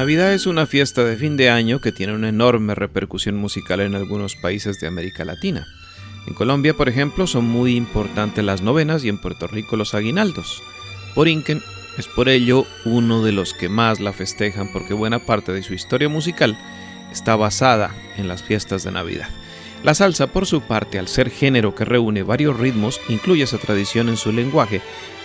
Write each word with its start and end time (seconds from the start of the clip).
Navidad 0.00 0.32
es 0.32 0.46
una 0.46 0.64
fiesta 0.64 1.04
de 1.04 1.14
fin 1.14 1.36
de 1.36 1.50
año 1.50 1.82
que 1.82 1.92
tiene 1.92 2.14
una 2.14 2.30
enorme 2.30 2.74
repercusión 2.74 3.36
musical 3.36 3.80
en 3.80 3.94
algunos 3.94 4.34
países 4.34 4.80
de 4.80 4.86
América 4.86 5.26
Latina. 5.26 5.66
En 6.26 6.32
Colombia, 6.32 6.72
por 6.72 6.88
ejemplo, 6.88 7.26
son 7.26 7.44
muy 7.44 7.76
importantes 7.76 8.42
las 8.42 8.62
novenas 8.62 9.04
y 9.04 9.10
en 9.10 9.20
Puerto 9.20 9.46
Rico 9.46 9.76
los 9.76 9.92
aguinaldos. 9.92 10.62
Por 11.14 11.28
Inken 11.28 11.60
es 11.98 12.06
por 12.06 12.30
ello 12.30 12.64
uno 12.86 13.22
de 13.22 13.32
los 13.32 13.52
que 13.52 13.68
más 13.68 14.00
la 14.00 14.14
festejan 14.14 14.72
porque 14.72 14.94
buena 14.94 15.18
parte 15.18 15.52
de 15.52 15.62
su 15.62 15.74
historia 15.74 16.08
musical 16.08 16.56
está 17.12 17.36
basada 17.36 17.94
en 18.16 18.26
las 18.26 18.42
fiestas 18.42 18.84
de 18.84 18.92
Navidad. 18.92 19.28
La 19.84 19.92
salsa, 19.92 20.28
por 20.28 20.46
su 20.46 20.62
parte, 20.62 20.98
al 20.98 21.08
ser 21.08 21.28
género 21.28 21.74
que 21.74 21.84
reúne 21.84 22.22
varios 22.22 22.58
ritmos, 22.58 22.98
incluye 23.10 23.42
esa 23.42 23.58
tradición 23.58 24.08
en 24.08 24.16
su 24.16 24.32
lenguaje 24.32 24.80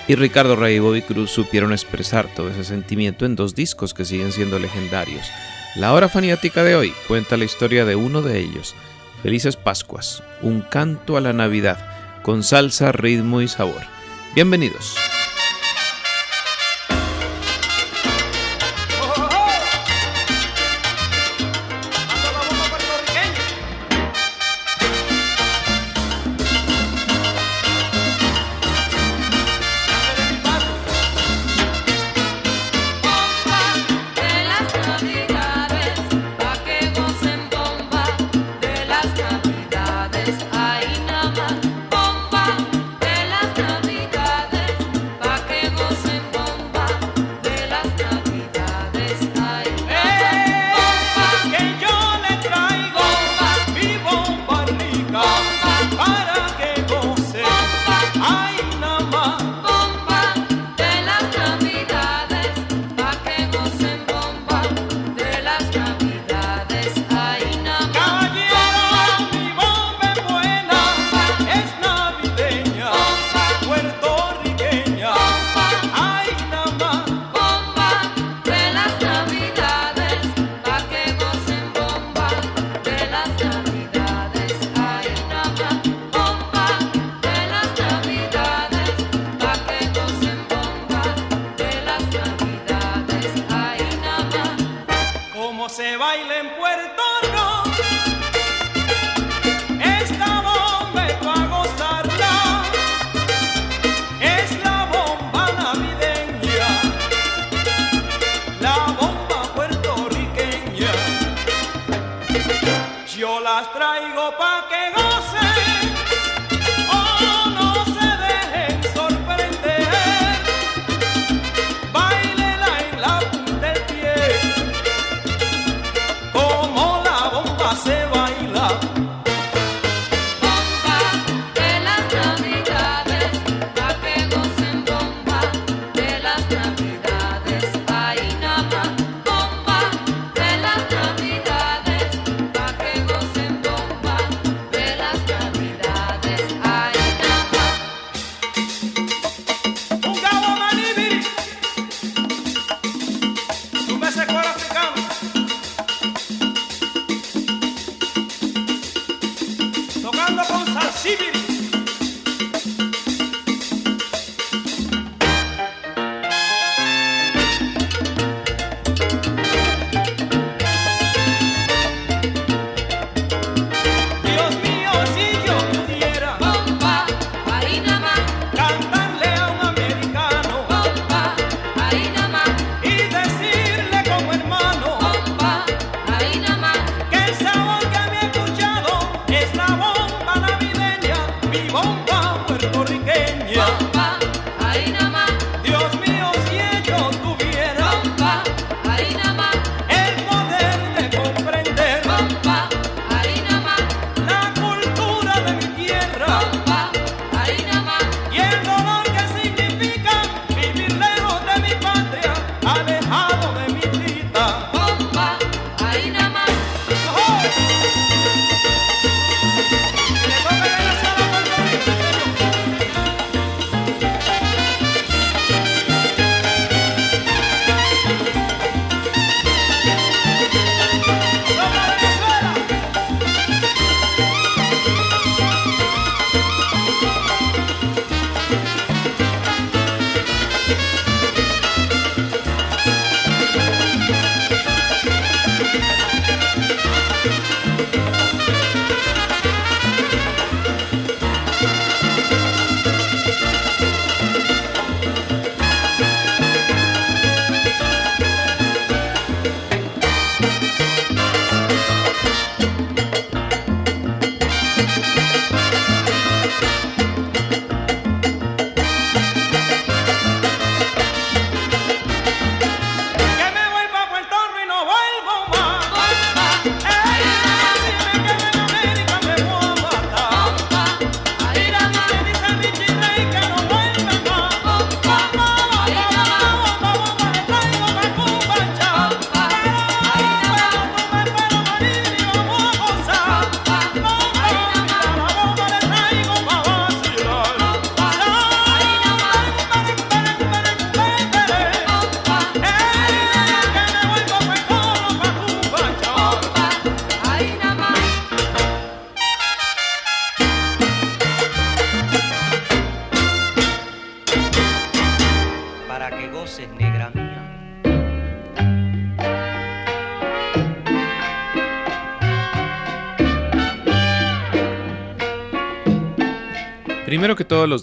y 0.07 0.15
Ricardo 0.15 0.55
Rey 0.55 0.75
y 0.75 0.79
Bobby 0.79 1.01
Cruz 1.01 1.31
supieron 1.31 1.73
expresar 1.73 2.27
todo 2.35 2.49
ese 2.49 2.63
sentimiento 2.63 3.25
en 3.25 3.35
dos 3.35 3.55
discos 3.55 3.93
que 3.93 4.05
siguen 4.05 4.31
siendo 4.31 4.59
legendarios. 4.59 5.27
La 5.75 5.93
hora 5.93 6.09
faniática 6.09 6.63
de 6.63 6.75
hoy 6.75 6.93
cuenta 7.07 7.37
la 7.37 7.45
historia 7.45 7.85
de 7.85 7.95
uno 7.95 8.21
de 8.21 8.39
ellos, 8.39 8.75
Felices 9.23 9.55
Pascuas, 9.57 10.23
un 10.41 10.61
canto 10.61 11.17
a 11.17 11.21
la 11.21 11.33
Navidad, 11.33 12.21
con 12.21 12.43
salsa, 12.43 12.91
ritmo 12.91 13.41
y 13.41 13.47
sabor. 13.47 13.81
Bienvenidos. 14.35 14.95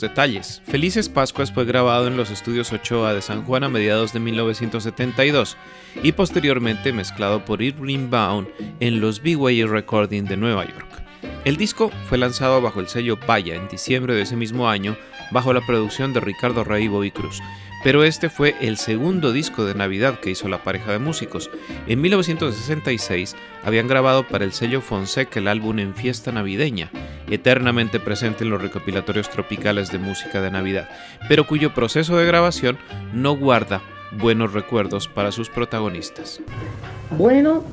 Detalles. 0.01 0.63
Felices 0.67 1.09
Pascuas 1.09 1.53
fue 1.53 1.65
grabado 1.65 2.07
en 2.07 2.17
los 2.17 2.31
estudios 2.31 2.73
Ochoa 2.73 3.15
de 3.15 3.23
San 3.23 3.43
Juan 3.45 3.65
a 3.65 3.69
mediados 3.69 4.13
de 4.13 4.21
1972 4.21 5.57
y 6.03 6.13
posteriormente 6.13 6.93
mezclado 6.93 7.45
por 7.45 7.63
Irving 7.63 8.11
Baum 8.11 8.47
en 8.81 9.01
los 9.01 9.23
BYU 9.23 9.67
Recording 9.67 10.25
de 10.25 10.37
Nueva 10.37 10.65
York. 10.65 11.03
El 11.45 11.57
disco 11.57 11.91
fue 12.09 12.19
lanzado 12.19 12.61
bajo 12.61 12.81
el 12.81 12.89
sello 12.89 13.19
Paya 13.19 13.55
en 13.57 13.69
diciembre 13.69 14.15
de 14.15 14.23
ese 14.23 14.37
mismo 14.37 14.69
año 14.69 14.97
bajo 15.33 15.53
la 15.53 15.65
producción 15.67 16.13
de 16.13 16.21
Ricardo 16.21 16.63
Rey 16.63 16.89
y 17.05 17.11
Cruz, 17.11 17.41
pero 17.83 18.05
este 18.05 18.29
fue 18.29 18.55
el 18.61 18.77
segundo 18.77 19.33
disco 19.33 19.65
de 19.65 19.75
Navidad 19.75 20.21
que 20.21 20.31
hizo 20.31 20.49
la 20.49 20.63
pareja 20.63 20.93
de 20.93 20.99
músicos. 20.99 21.51
En 21.87 22.01
1966 22.01 23.35
habían 23.65 23.89
grabado 23.89 24.27
para 24.29 24.45
el 24.45 24.53
sello 24.53 24.81
Fonseca 24.81 25.41
el 25.41 25.49
álbum 25.49 25.81
En 25.81 25.95
Fiesta 25.95 26.31
Navideña, 26.31 26.91
eternamente 27.35 27.99
presente 27.99 28.45
en 28.45 28.51
los 28.51 28.61
recopilatorios 28.61 29.31
tropicales 29.31 29.91
de 29.91 29.99
música 29.99 30.43
de 30.43 30.51
Navidad, 30.51 30.89
pero 31.29 31.47
cuyo 31.47 31.73
proceso 31.73 32.17
de 32.17 32.27
grabación 32.27 32.79
no 33.15 33.37
guarda 33.37 33.81
buenos 34.21 34.53
recuerdos 34.53 35.09
para 35.09 35.33
sus 35.33 35.49
protagonistas. 35.49 36.41
Bueno, 37.17 37.65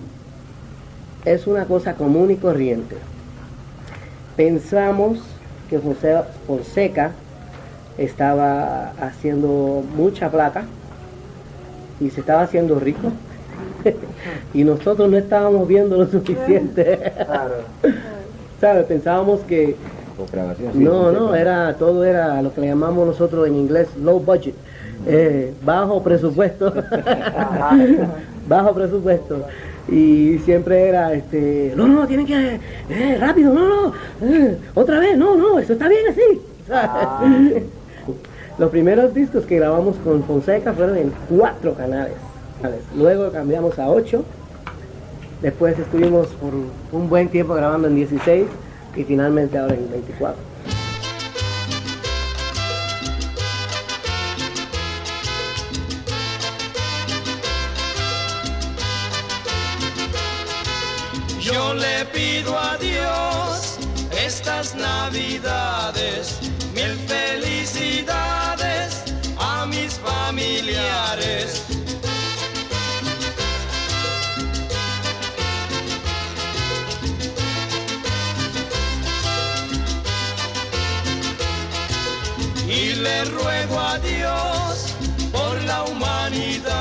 es 1.25 1.45
una 1.47 1.65
cosa 1.65 1.95
común 1.95 2.31
y 2.31 2.37
corriente. 2.37 2.95
Pensamos 4.37 5.19
que 5.69 5.79
Fonseca 6.47 7.11
estaba 7.97 8.91
haciendo 8.91 9.83
mucha 9.95 10.31
plata 10.31 10.63
y 11.99 12.09
se 12.09 12.21
estaba 12.21 12.43
haciendo 12.43 12.79
rico 12.79 13.11
y 14.53 14.63
nosotros 14.63 15.09
no 15.09 15.17
estábamos 15.17 15.67
viendo 15.67 15.97
lo 15.97 16.07
suficiente. 16.07 17.11
¿Sabes? 18.59 18.85
Pensábamos 18.85 19.41
que 19.41 19.75
no, 20.73 21.11
no, 21.11 21.33
era 21.33 21.73
todo 21.75 22.03
era 22.03 22.41
lo 22.41 22.53
que 22.53 22.61
le 22.61 22.67
llamamos 22.67 23.07
nosotros 23.07 23.47
en 23.47 23.55
inglés 23.55 23.87
low 24.01 24.19
budget, 24.19 24.53
eh, 25.07 25.53
bajo 25.63 26.03
presupuesto, 26.03 26.73
bajo 28.47 28.73
presupuesto 28.73 29.45
y 29.87 30.37
siempre 30.39 30.89
era 30.89 31.13
este 31.13 31.73
no 31.75 31.87
no 31.87 32.05
tienen 32.05 32.25
que 32.25 32.59
eh, 32.89 33.17
rápido 33.19 33.53
no 33.53 33.67
no 33.67 33.93
eh, 34.21 34.55
otra 34.75 34.99
vez 34.99 35.17
no 35.17 35.35
no 35.35 35.57
eso 35.57 35.73
está 35.73 35.87
bien 35.87 36.05
así 36.09 36.41
ah. 36.69 37.23
Los 38.59 38.71
primeros 38.71 39.13
discos 39.13 39.45
que 39.45 39.55
grabamos 39.55 39.95
con 40.03 40.21
Fonseca 40.25 40.73
fueron 40.73 40.97
en 40.97 41.13
cuatro 41.29 41.75
canales. 41.75 42.17
Luego 42.93 43.31
cambiamos 43.31 43.79
a 43.79 43.87
ocho. 43.87 44.25
Después 45.41 45.79
estuvimos 45.79 46.27
por 46.27 46.53
un 46.53 47.09
buen 47.09 47.29
tiempo 47.29 47.53
grabando 47.53 47.87
en 47.87 47.95
16 47.95 48.47
y 48.95 49.03
finalmente 49.03 49.57
ahora 49.57 49.75
en 49.75 49.89
24. 49.89 50.41
Yo 61.39 61.73
le 61.73 62.05
pido 62.13 62.57
a 62.57 62.77
Dios 62.77 63.79
estas 64.11 64.75
navidades 64.75 66.39
mil 66.75 66.95
felicidades 67.07 68.29
familiares. 70.29 71.68
Le 83.01 83.25
ruego 83.25 83.79
a 83.79 83.97
Dios 83.99 84.95
por 85.31 85.61
la 85.63 85.83
humanidad, 85.83 86.78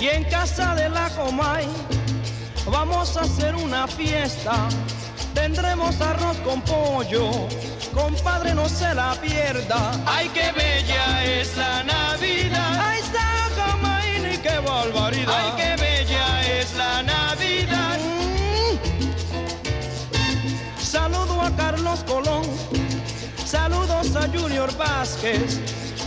Y 0.00 0.08
en 0.08 0.24
casa 0.24 0.74
de 0.74 0.88
la 0.88 1.08
Comay 1.10 1.66
vamos 2.66 3.16
a 3.16 3.22
hacer 3.22 3.54
una 3.54 3.86
fiesta. 3.86 4.68
Tendremos 5.34 6.00
arroz 6.00 6.36
con 6.38 6.60
pollo, 6.62 7.30
compadre 7.92 8.54
no 8.54 8.68
se 8.68 8.94
la 8.94 9.14
pierda. 9.20 9.92
Ay, 10.06 10.28
qué 10.28 10.52
bella 10.52 11.24
es 11.24 11.56
la 11.56 11.82
Navidad. 11.82 12.80
Ay, 12.80 13.00
Comay, 13.56 14.20
ni 14.20 14.38
qué 14.38 14.58
barbaridad. 14.60 15.34
Ay, 15.36 15.52
qué 15.56 15.76
bella 15.82 16.42
es 16.60 16.74
la 16.76 17.02
Navidad. 17.02 17.98
Mm. 17.98 18.78
Saludo 20.80 21.42
a 21.42 21.50
Carlos 21.56 22.04
Colón 22.04 22.44
Saludos 23.48 24.14
a 24.14 24.28
Junior 24.28 24.70
Vázquez 24.76 25.58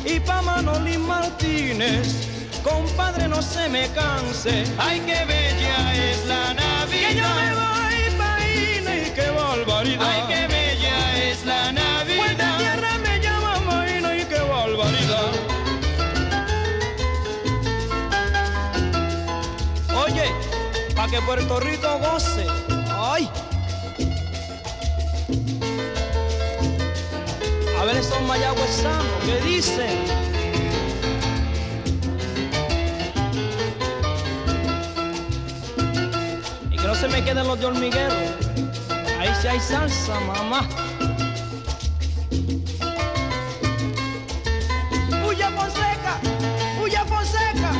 y 0.05 0.19
pa' 0.19 0.43
Manoli 0.43 0.95
Martínez. 1.00 2.30
Compadre, 2.63 3.27
no 3.27 3.41
se 3.41 3.68
me 3.70 3.88
canse. 3.89 4.63
Ay, 4.77 5.00
qué 5.01 5.25
bella 5.25 5.96
es 5.96 6.25
la 6.27 6.53
Navidad. 6.53 7.10
Que 7.10 7.15
yo 7.15 7.24
me 7.24 7.53
voy 7.56 8.18
pa' 8.18 8.39
y 8.48 9.10
qué 9.15 9.30
barbaridad. 9.32 10.08
Ay, 10.08 10.22
qué 10.27 10.48
bella 10.48 11.18
es 11.30 11.44
la 11.46 11.72
Navidad. 11.72 12.18
Puerta 12.18 12.58
tierra 12.60 12.98
me 13.00 13.20
llama 13.20 13.60
Maína 13.62 14.15
y 14.15 14.25
qué 14.25 14.39
barbaridad. 14.39 15.32
Oye, 20.06 20.25
pa' 20.96 21.08
que 21.08 21.22
Puerto 21.22 21.60
Rico 21.60 22.00
goce. 22.00 22.46
Ay. 22.89 23.30
A 27.80 27.86
ver 27.86 27.98
esos 27.98 28.22
mayagüezanos 28.22 29.24
que 29.25 29.41
dicen. 29.50 30.30
se 37.01 37.08
me 37.08 37.24
quedan 37.24 37.48
los 37.48 37.60
de 37.60 37.65
hormiguero. 37.65 38.13
Ahí 39.20 39.29
sí 39.41 39.48
hay 39.48 39.60
salsa, 39.60 40.20
mamá. 40.20 40.70
Huye 45.25 45.48
Fonseca, 45.58 46.20
huye 46.79 47.00
Fonseca. 47.10 47.72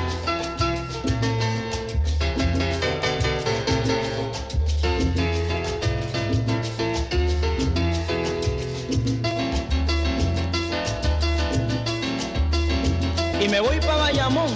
Y 13.40 13.48
me 13.50 13.60
voy 13.60 13.80
para 13.82 13.98
Bayamón 13.98 14.50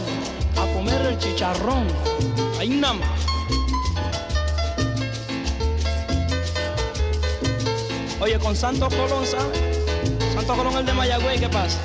a 0.58 0.74
comer 0.74 1.06
el 1.06 1.20
chicharrón. 1.20 1.86
Ahí 2.60 2.70
nada 2.70 2.96
más. 2.96 3.15
Oye, 8.26 8.40
con 8.40 8.56
Santo 8.56 8.90
Colón, 8.90 9.24
¿sabes? 9.24 9.60
Santo 10.34 10.56
Colón 10.56 10.76
el 10.78 10.86
de 10.88 10.94
Mayagüey, 10.94 11.38
¿qué 11.38 11.48
pasa? 11.48 11.80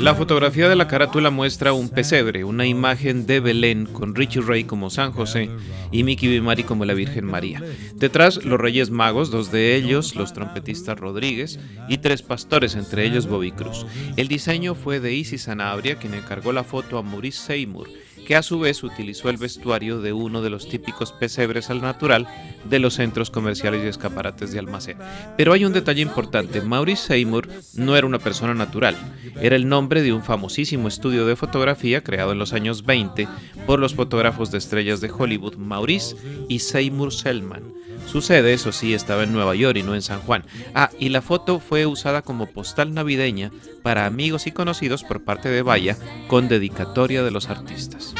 La 0.00 0.16
fotografía 0.16 0.68
de 0.68 0.74
la 0.74 0.88
carátula 0.88 1.30
muestra 1.30 1.72
un 1.74 1.90
pesebre, 1.90 2.42
una 2.42 2.66
imagen 2.66 3.24
de 3.24 3.38
Belén 3.38 3.86
con 3.86 4.16
Richie 4.16 4.40
Ray 4.40 4.64
como 4.64 4.90
San 4.90 5.12
José 5.12 5.48
y 5.92 6.02
Mickey 6.02 6.28
Bimari 6.28 6.64
como 6.64 6.84
la 6.84 6.92
Virgen 6.92 7.24
María. 7.24 7.62
Detrás, 7.94 8.44
los 8.44 8.58
Reyes 8.58 8.90
Magos, 8.90 9.30
dos 9.30 9.52
de 9.52 9.76
ellos, 9.76 10.16
los 10.16 10.32
trompetistas 10.32 10.98
Rodríguez 10.98 11.60
y 11.88 11.98
tres 11.98 12.20
pastores, 12.20 12.74
entre 12.74 13.04
ellos 13.04 13.28
Bobby 13.28 13.52
Cruz. 13.52 13.86
El 14.16 14.26
diseño 14.26 14.74
fue 14.74 14.98
de 14.98 15.14
Isis 15.14 15.42
Sanabria, 15.42 15.98
quien 15.98 16.14
encargó 16.14 16.52
la 16.52 16.64
foto 16.64 16.98
a 16.98 17.04
Maurice 17.04 17.40
Seymour 17.46 17.86
que 18.26 18.36
a 18.36 18.42
su 18.42 18.58
vez 18.58 18.82
utilizó 18.82 19.30
el 19.30 19.36
vestuario 19.36 20.00
de 20.00 20.12
uno 20.12 20.42
de 20.42 20.50
los 20.50 20.68
típicos 20.68 21.12
pesebres 21.12 21.70
al 21.70 21.80
natural 21.80 22.26
de 22.68 22.80
los 22.80 22.94
centros 22.94 23.30
comerciales 23.30 23.84
y 23.84 23.88
escaparates 23.88 24.52
de 24.52 24.58
almacén. 24.58 24.98
Pero 25.36 25.52
hay 25.52 25.64
un 25.64 25.72
detalle 25.72 26.02
importante, 26.02 26.60
Maurice 26.60 27.06
Seymour 27.06 27.48
no 27.74 27.96
era 27.96 28.06
una 28.06 28.18
persona 28.18 28.52
natural, 28.52 28.96
era 29.40 29.56
el 29.56 29.68
nombre 29.68 30.02
de 30.02 30.12
un 30.12 30.24
famosísimo 30.24 30.88
estudio 30.88 31.24
de 31.24 31.36
fotografía 31.36 32.02
creado 32.02 32.32
en 32.32 32.38
los 32.38 32.52
años 32.52 32.84
20 32.84 33.28
por 33.66 33.78
los 33.78 33.94
fotógrafos 33.94 34.50
de 34.50 34.58
estrellas 34.58 35.00
de 35.00 35.10
Hollywood 35.10 35.56
Maurice 35.56 36.16
y 36.48 36.58
Seymour 36.58 37.12
Selman. 37.12 37.75
Su 38.16 38.22
sede, 38.22 38.54
eso 38.54 38.72
sí, 38.72 38.94
estaba 38.94 39.24
en 39.24 39.32
Nueva 39.34 39.54
York 39.54 39.76
y 39.76 39.82
no 39.82 39.94
en 39.94 40.00
San 40.00 40.22
Juan. 40.22 40.42
Ah, 40.74 40.88
y 40.98 41.10
la 41.10 41.20
foto 41.20 41.60
fue 41.60 41.84
usada 41.84 42.22
como 42.22 42.46
postal 42.46 42.94
navideña 42.94 43.50
para 43.82 44.06
amigos 44.06 44.46
y 44.46 44.52
conocidos 44.52 45.04
por 45.04 45.22
parte 45.22 45.50
de 45.50 45.60
Vaya 45.60 45.98
con 46.26 46.48
dedicatoria 46.48 47.22
de 47.22 47.30
los 47.30 47.50
artistas. 47.50 48.14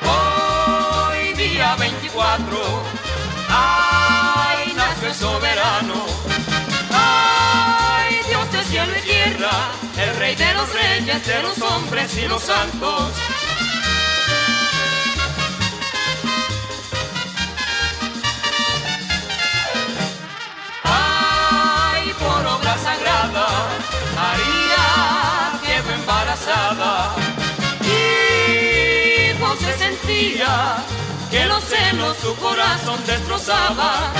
Hoy 0.00 1.34
día 1.34 1.76
24, 1.76 2.58
ay, 3.50 4.72
nació 4.74 5.08
el 5.08 5.14
soberano, 5.14 6.06
ay, 6.90 8.14
Dios 8.30 8.50
de 8.50 8.64
cielo 8.64 8.92
y 8.98 9.02
tierra, 9.06 9.50
de 10.36 10.54
los 10.54 10.72
reyes, 10.72 11.26
de 11.26 11.42
los 11.42 11.60
hombres 11.60 12.16
y 12.16 12.28
los 12.28 12.42
santos. 12.42 13.12
Ay, 20.84 22.12
por 22.18 22.46
obra 22.46 22.78
sagrada, 22.78 23.48
María 24.14 25.60
quedó 25.66 25.94
embarazada. 25.94 27.14
Y 27.82 29.36
José 29.40 29.78
sentía 29.78 30.76
que 31.30 31.44
los 31.46 31.64
celos 31.64 32.16
su 32.18 32.36
corazón 32.36 33.00
destrozaba. 33.04 34.12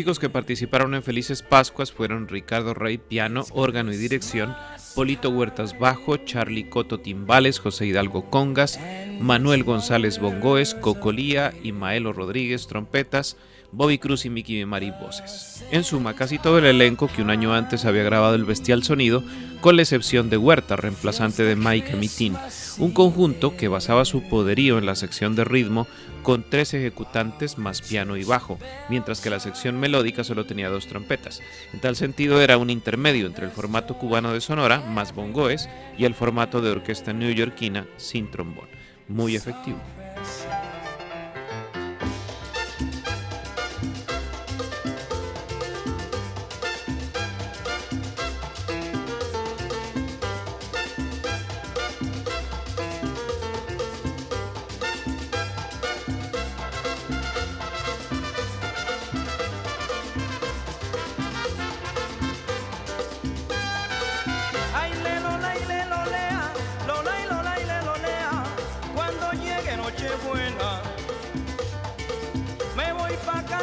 Músicos 0.00 0.18
que 0.18 0.30
participaron 0.30 0.94
en 0.94 1.02
Felices 1.02 1.42
Pascuas 1.42 1.92
fueron 1.92 2.26
Ricardo 2.26 2.72
Rey 2.72 2.96
piano, 2.96 3.44
órgano 3.50 3.92
y 3.92 3.98
dirección, 3.98 4.56
Polito 4.94 5.28
Huertas 5.28 5.78
bajo, 5.78 6.16
Charlie 6.16 6.70
Coto 6.70 7.00
timbales, 7.00 7.58
José 7.58 7.84
Hidalgo 7.84 8.30
congas, 8.30 8.80
Manuel 9.20 9.62
González 9.62 10.18
bongoes, 10.18 10.74
Cocolía 10.74 11.52
y 11.62 11.72
Maelo 11.72 12.14
Rodríguez 12.14 12.66
trompetas, 12.66 13.36
Bobby 13.72 13.98
Cruz 13.98 14.24
y 14.24 14.30
Mickey 14.30 14.64
Mari 14.64 14.90
voces. 14.90 15.66
En 15.70 15.84
suma, 15.84 16.14
casi 16.14 16.38
todo 16.38 16.56
el 16.56 16.64
elenco 16.64 17.06
que 17.06 17.20
un 17.20 17.28
año 17.28 17.52
antes 17.52 17.84
había 17.84 18.02
grabado 18.02 18.36
el 18.36 18.46
bestial 18.46 18.82
sonido, 18.82 19.22
con 19.60 19.76
la 19.76 19.82
excepción 19.82 20.30
de 20.30 20.38
Huerta, 20.38 20.76
reemplazante 20.76 21.42
de 21.42 21.56
Mike 21.56 21.94
Mitin, 21.96 22.36
un 22.78 22.92
conjunto 22.92 23.54
que 23.54 23.68
basaba 23.68 24.06
su 24.06 24.22
poderío 24.22 24.78
en 24.78 24.86
la 24.86 24.94
sección 24.94 25.36
de 25.36 25.44
ritmo 25.44 25.86
con 26.22 26.44
tres 26.48 26.74
ejecutantes 26.74 27.58
más 27.58 27.82
piano 27.82 28.16
y 28.16 28.24
bajo, 28.24 28.58
mientras 28.88 29.20
que 29.20 29.30
la 29.30 29.40
sección 29.40 29.78
melódica 29.78 30.24
solo 30.24 30.46
tenía 30.46 30.68
dos 30.68 30.86
trompetas. 30.86 31.40
En 31.72 31.80
tal 31.80 31.96
sentido 31.96 32.40
era 32.40 32.58
un 32.58 32.70
intermedio 32.70 33.26
entre 33.26 33.46
el 33.46 33.50
formato 33.50 33.98
cubano 33.98 34.32
de 34.32 34.40
sonora, 34.40 34.80
más 34.80 35.14
bongoes, 35.14 35.68
y 35.96 36.04
el 36.04 36.14
formato 36.14 36.60
de 36.60 36.70
orquesta 36.70 37.12
neoyorquina 37.12 37.86
sin 37.96 38.30
trombón. 38.30 38.68
Muy 39.08 39.36
efectivo. 39.36 39.78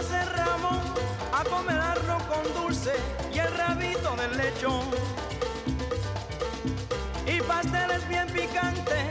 De 0.05 0.25
Ramón 0.25 0.79
a 1.33 1.43
comer 1.43 1.79
arroz 1.79 2.21
con 2.23 2.53
dulce 2.53 2.93
y 3.33 3.39
el 3.39 3.51
rabito 3.57 4.15
del 4.15 4.37
lechón. 4.37 4.85
Y 7.25 7.41
pasteles 7.41 8.07
bien 8.07 8.27
picantes, 8.27 9.07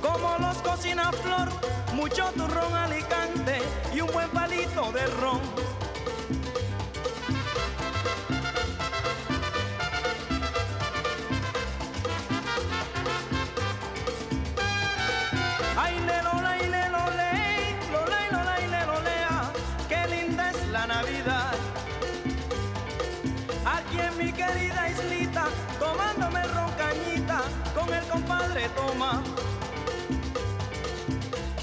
como 0.00 0.38
los 0.38 0.58
cocina 0.58 1.10
Flor, 1.10 1.48
mucho 1.92 2.30
turrón 2.36 2.72
alicante 2.72 3.58
y 3.92 4.00
un 4.00 4.12
buen 4.12 4.30
palito 4.30 4.92
de 4.92 5.06
ron. 5.06 5.67
Tomándome 25.78 26.42
roncañita 26.44 27.40
con 27.74 27.92
el 27.92 28.04
compadre 28.04 28.68
Toma. 28.70 29.22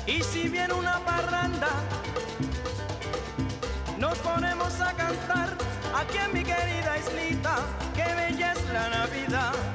Y 0.07 0.21
si 0.23 0.47
viene 0.47 0.73
una 0.73 0.99
parranda, 0.99 1.69
nos 3.97 4.17
ponemos 4.19 4.79
a 4.81 4.93
cantar 4.93 5.49
aquí 5.95 6.17
en 6.17 6.33
mi 6.33 6.43
querida 6.43 6.97
islita, 6.97 7.55
qué 7.95 8.05
bella 8.15 8.53
es 8.53 8.69
la 8.71 8.89
Navidad. 8.89 9.74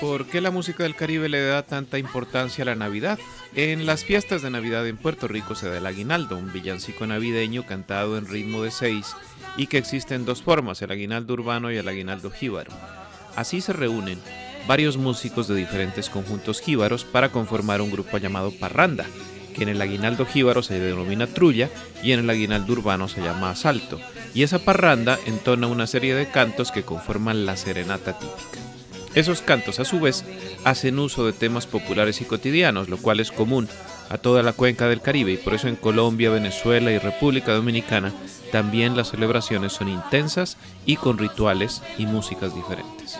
¿Por 0.00 0.26
qué 0.26 0.40
la 0.40 0.50
música 0.50 0.82
del 0.82 0.94
Caribe 0.94 1.28
le 1.28 1.44
da 1.44 1.62
tanta 1.62 1.98
importancia 1.98 2.62
a 2.62 2.66
la 2.66 2.74
Navidad? 2.74 3.18
En 3.54 3.86
las 3.86 4.04
fiestas 4.04 4.42
de 4.42 4.50
Navidad 4.50 4.86
en 4.86 4.96
Puerto 4.96 5.28
Rico 5.28 5.54
se 5.54 5.68
da 5.68 5.78
el 5.78 5.86
aguinaldo, 5.86 6.36
un 6.36 6.52
villancico 6.52 7.06
navideño 7.06 7.66
cantado 7.66 8.16
en 8.16 8.26
ritmo 8.26 8.62
de 8.62 8.70
seis 8.70 9.14
y 9.56 9.66
que 9.66 9.78
existe 9.78 10.14
en 10.14 10.24
dos 10.24 10.42
formas, 10.42 10.80
el 10.82 10.90
aguinaldo 10.90 11.34
urbano 11.34 11.72
y 11.72 11.76
el 11.76 11.88
aguinaldo 11.88 12.30
jíbaro. 12.30 12.70
Así 13.36 13.60
se 13.60 13.72
reúnen 13.72 14.20
varios 14.66 14.96
músicos 14.96 15.48
de 15.48 15.54
diferentes 15.54 16.10
conjuntos 16.10 16.60
jíbaros 16.60 17.04
para 17.04 17.30
conformar 17.30 17.80
un 17.80 17.90
grupo 17.90 18.18
llamado 18.18 18.52
Parranda, 18.52 19.06
que 19.54 19.62
en 19.62 19.70
el 19.70 19.80
aguinaldo 19.80 20.26
jíbaro 20.26 20.62
se 20.62 20.78
denomina 20.78 21.26
trulla 21.26 21.70
y 22.02 22.12
en 22.12 22.20
el 22.20 22.30
aguinaldo 22.30 22.72
urbano 22.72 23.08
se 23.08 23.20
llama 23.20 23.50
asalto. 23.50 23.98
Y 24.34 24.42
esa 24.42 24.58
parranda 24.58 25.18
entona 25.26 25.66
una 25.66 25.86
serie 25.86 26.14
de 26.14 26.28
cantos 26.28 26.70
que 26.70 26.84
conforman 26.84 27.46
la 27.46 27.56
serenata 27.56 28.18
típica. 28.18 28.77
Esos 29.18 29.42
cantos, 29.42 29.80
a 29.80 29.84
su 29.84 29.98
vez, 29.98 30.24
hacen 30.62 30.96
uso 31.00 31.26
de 31.26 31.32
temas 31.32 31.66
populares 31.66 32.20
y 32.20 32.24
cotidianos, 32.24 32.88
lo 32.88 32.98
cual 32.98 33.18
es 33.18 33.32
común 33.32 33.68
a 34.10 34.16
toda 34.16 34.44
la 34.44 34.52
cuenca 34.52 34.86
del 34.86 35.00
Caribe 35.00 35.32
y 35.32 35.36
por 35.36 35.54
eso 35.54 35.66
en 35.66 35.74
Colombia, 35.74 36.30
Venezuela 36.30 36.92
y 36.92 36.98
República 36.98 37.52
Dominicana 37.52 38.12
también 38.52 38.96
las 38.96 39.10
celebraciones 39.10 39.72
son 39.72 39.88
intensas 39.88 40.56
y 40.86 40.94
con 40.94 41.18
rituales 41.18 41.82
y 41.98 42.06
músicas 42.06 42.54
diferentes. 42.54 43.18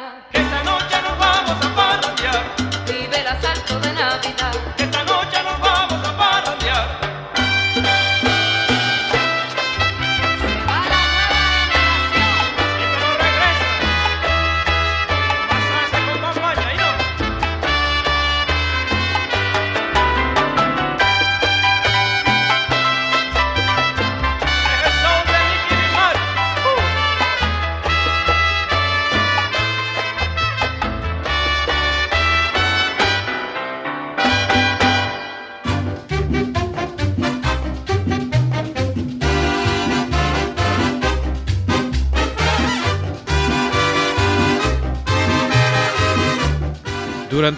yeah. 0.00 0.39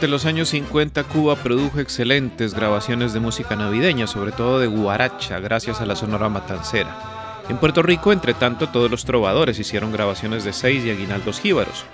Durante 0.02 0.14
los 0.14 0.26
años 0.26 0.48
50 0.48 1.04
Cuba 1.04 1.36
produjo 1.36 1.78
excelentes 1.78 2.54
grabaciones 2.54 3.12
de 3.12 3.20
música 3.20 3.54
navideña, 3.54 4.08
sobre 4.08 4.32
todo 4.32 4.58
de 4.58 4.66
guaracha, 4.66 5.38
gracias 5.38 5.80
a 5.80 5.86
la 5.86 5.94
Sonora 5.94 6.28
Matancera. 6.28 7.40
En 7.48 7.56
Puerto 7.56 7.84
Rico, 7.84 8.12
entre 8.12 8.34
tanto, 8.34 8.68
todos 8.68 8.90
los 8.90 9.04
trovadores 9.04 9.60
hicieron 9.60 9.92
grabaciones 9.92 10.42
de 10.42 10.52
seis 10.52 10.84
y 10.84 10.90
aguinaldos 10.90 11.38
jíbaros. 11.38 11.84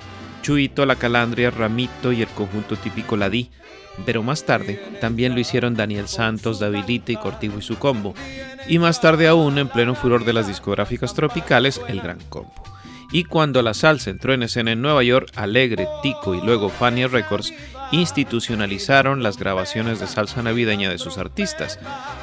Chuito, 0.40 0.86
La 0.86 0.96
Calandria, 0.96 1.50
Ramito 1.50 2.10
y 2.10 2.22
el 2.22 2.28
conjunto 2.28 2.76
típico 2.76 3.18
Ladí. 3.18 3.50
Pero 4.06 4.22
más 4.22 4.46
tarde 4.46 4.82
también 5.02 5.34
lo 5.34 5.40
hicieron 5.40 5.74
Daniel 5.74 6.08
Santos, 6.08 6.60
Davilita 6.60 7.12
y 7.12 7.16
Cortijo 7.16 7.58
y 7.58 7.62
su 7.62 7.78
combo. 7.78 8.14
Y 8.68 8.78
más 8.78 9.02
tarde 9.02 9.28
aún, 9.28 9.58
en 9.58 9.68
pleno 9.68 9.94
furor 9.94 10.24
de 10.24 10.32
las 10.32 10.46
discográficas 10.46 11.12
tropicales, 11.12 11.78
el 11.88 12.00
Gran 12.00 12.20
Combo. 12.30 12.54
Y 13.12 13.24
cuando 13.24 13.62
la 13.62 13.74
salsa 13.74 14.08
entró 14.08 14.32
en 14.32 14.42
escena 14.42 14.72
en 14.72 14.80
Nueva 14.80 15.02
York, 15.02 15.30
Alegre, 15.34 15.86
Tico 16.02 16.34
y 16.34 16.40
luego 16.40 16.70
Fania 16.70 17.08
Records 17.08 17.52
institucionalizaron 17.92 19.22
las 19.22 19.38
grabaciones 19.38 20.00
de 20.00 20.06
salsa 20.06 20.42
navideña 20.42 20.90
de 20.90 20.98
sus 20.98 21.18
artistas, 21.18 21.78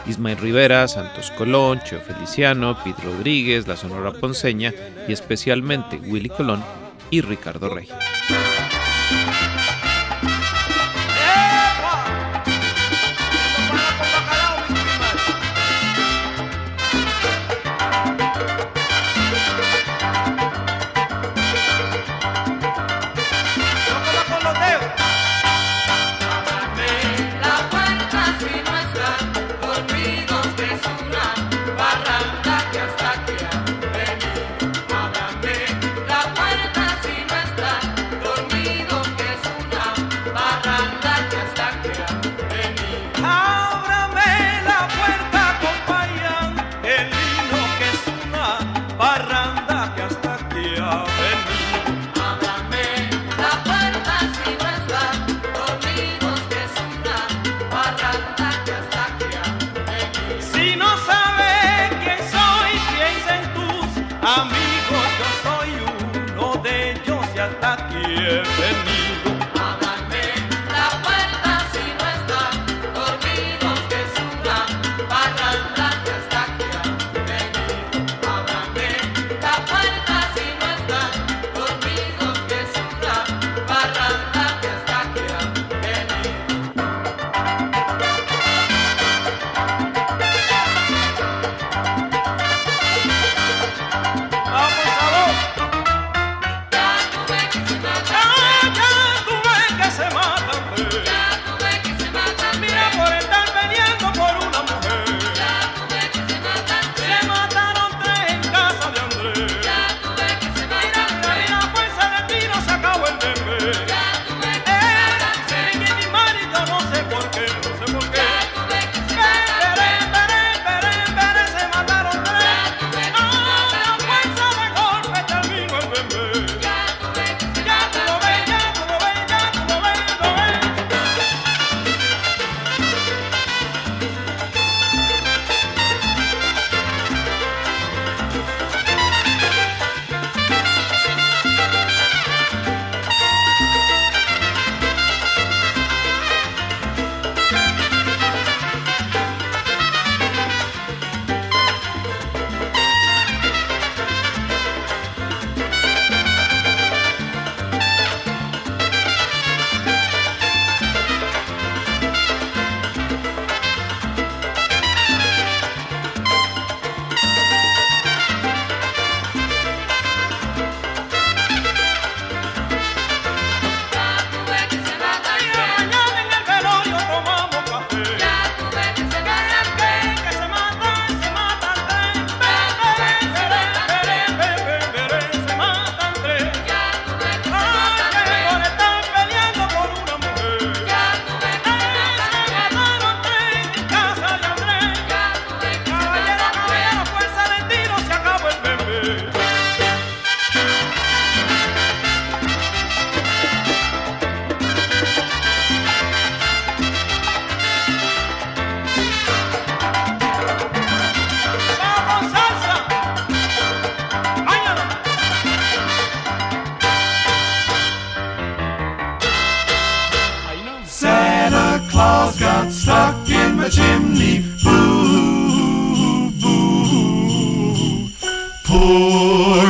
Ismael 0.08 0.38
Rivera, 0.38 0.88
Santos 0.88 1.32
Colón, 1.32 1.82
Cheo 1.84 2.01
Feliciano, 2.01 2.78
Pete 2.84 3.01
Rodríguez, 3.04 3.67
La 3.67 3.78
Sonora 3.78 4.12
Ponceña 4.12 4.73
y 5.08 5.13
especialmente 5.13 5.97
Willy 5.97 6.30
Colón 6.30 6.63
y 7.10 7.21
Ricardo 7.21 7.69
Rey. 7.69 7.88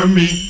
Me. 0.07 0.45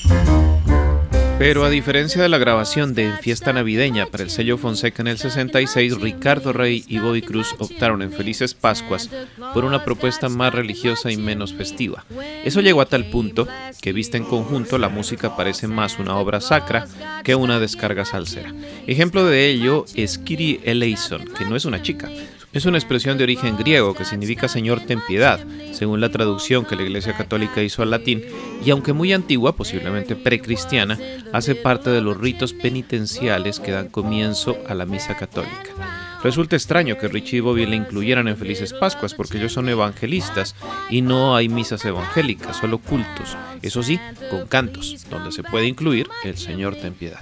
Pero 1.38 1.66
a 1.66 1.70
diferencia 1.70 2.22
de 2.22 2.30
la 2.30 2.38
grabación 2.38 2.94
de 2.94 3.12
Fiesta 3.18 3.52
Navideña 3.52 4.06
para 4.06 4.24
el 4.24 4.30
sello 4.30 4.58
Fonseca 4.58 5.02
en 5.02 5.10
el 5.10 5.18
66, 5.18 6.00
Ricardo 6.00 6.54
Rey 6.54 6.86
y 6.88 7.00
Bobby 7.00 7.22
Cruz 7.22 7.54
optaron 7.60 8.02
en 8.02 8.14
Felices 8.14 8.54
Pascuas 8.54 9.10
por 9.54 9.66
una 9.66 9.84
propuesta 9.84 10.30
más 10.30 10.54
religiosa 10.54 11.12
y 11.12 11.18
menos 11.18 11.54
festiva. 11.54 12.06
Eso 12.46 12.62
llegó 12.62 12.80
a 12.80 12.86
tal 12.86 13.10
punto 13.10 13.50
que 13.82 13.92
vista 13.92 14.16
en 14.16 14.24
conjunto 14.24 14.78
la 14.78 14.88
música 14.88 15.36
parece 15.36 15.68
más 15.68 16.00
una 16.00 16.16
obra 16.16 16.40
sacra 16.40 16.88
que 17.26 17.36
una 17.36 17.60
descarga 17.60 18.06
salsera. 18.06 18.54
Ejemplo 18.88 19.26
de 19.26 19.50
ello 19.50 19.84
es 19.94 20.18
Kitty 20.18 20.62
Eleison, 20.64 21.26
que 21.38 21.44
no 21.44 21.58
es 21.58 21.66
una 21.66 21.82
chica, 21.82 22.10
es 22.56 22.66
una 22.66 22.78
expresión 22.78 23.18
de 23.18 23.26
origen 23.26 23.58
griego 23.58 23.94
que 23.94 24.06
significa 24.06 24.48
Señor 24.48 24.80
ten 24.80 25.02
piedad, 25.06 25.46
según 25.74 26.00
la 26.00 26.10
traducción 26.10 26.64
que 26.64 26.78
la 26.78 26.84
Iglesia 26.84 27.16
Católica 27.16 27.62
hizo 27.62 27.84
al 27.84 27.92
latín, 27.92 28.24
y 28.64 28.70
aunque 28.72 28.94
muy 28.94 29.12
antigua, 29.12 29.58
posiblemente 29.58 30.16
precristiana, 30.16 30.98
hace 31.34 31.54
parte 31.54 31.90
de 31.90 32.00
los 32.00 32.18
ritos 32.18 32.54
penitenciales 32.54 33.60
que 33.60 33.74
dan 33.74 33.90
comienzo 33.90 34.58
a 34.70 34.74
la 34.74 34.86
misa 34.86 35.18
católica. 35.18 36.22
Resulta 36.24 36.56
extraño 36.56 36.98
que 36.98 37.10
Richie 37.10 37.38
y 37.38 37.42
Bobby 37.42 37.66
le 37.66 37.76
incluyeran 37.76 38.30
en 38.30 38.38
Felices 38.38 38.74
Pascuas 38.74 39.14
porque 39.14 39.38
ellos 39.38 39.52
son 39.52 39.68
evangelistas 39.68 40.56
y 40.90 41.02
no 41.02 41.36
hay 41.36 41.50
misas 41.50 41.84
evangélicas, 41.84 42.56
solo 42.56 42.78
cultos, 42.78 43.36
eso 43.62 43.84
sí, 43.84 44.00
con 44.32 44.48
cantos, 44.48 45.06
donde 45.10 45.34
se 45.34 45.44
puede 45.44 45.68
incluir 45.68 46.08
el 46.24 46.38
Señor 46.38 46.78
ten 46.78 46.94
piedad. 46.94 47.20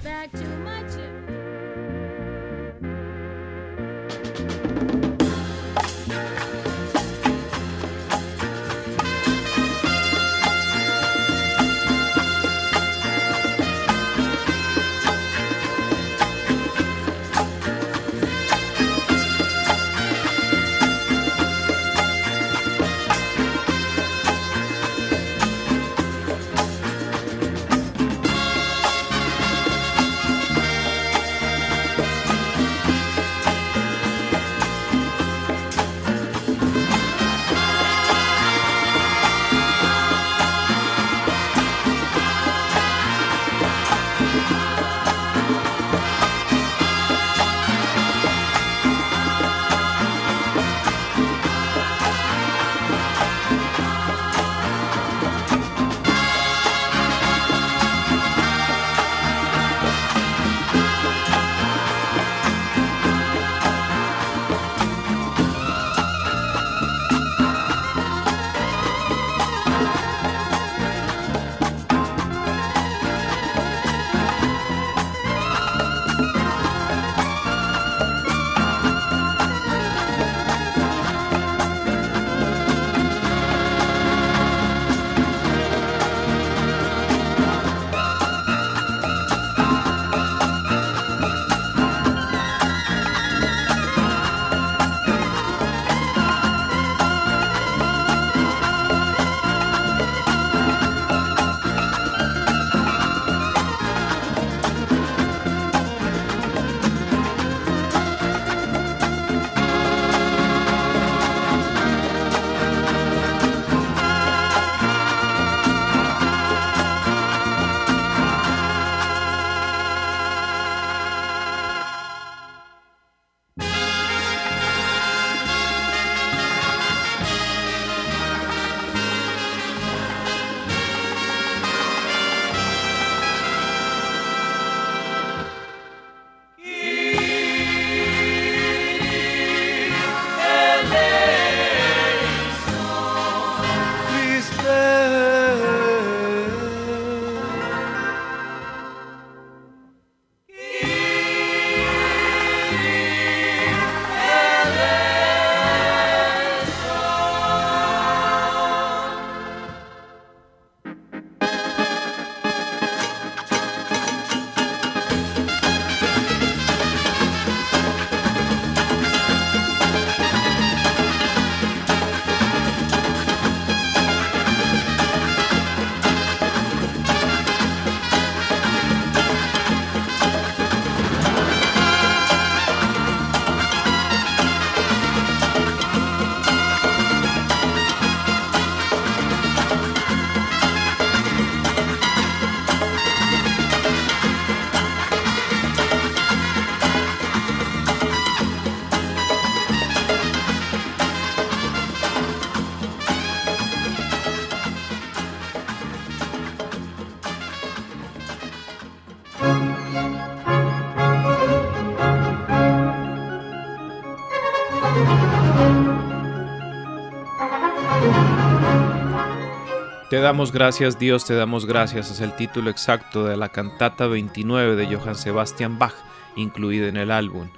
Damos 220.24 220.52
gracias 220.52 220.98
Dios, 220.98 221.26
te 221.26 221.34
damos 221.34 221.66
gracias 221.66 222.10
es 222.10 222.20
el 222.22 222.34
título 222.34 222.70
exacto 222.70 223.26
de 223.26 223.36
la 223.36 223.50
cantata 223.50 224.06
29 224.06 224.74
de 224.74 224.86
Johann 224.96 225.16
Sebastian 225.16 225.78
Bach, 225.78 225.92
incluida 226.34 226.88
en 226.88 226.96
el 226.96 227.10
álbum. 227.10 227.50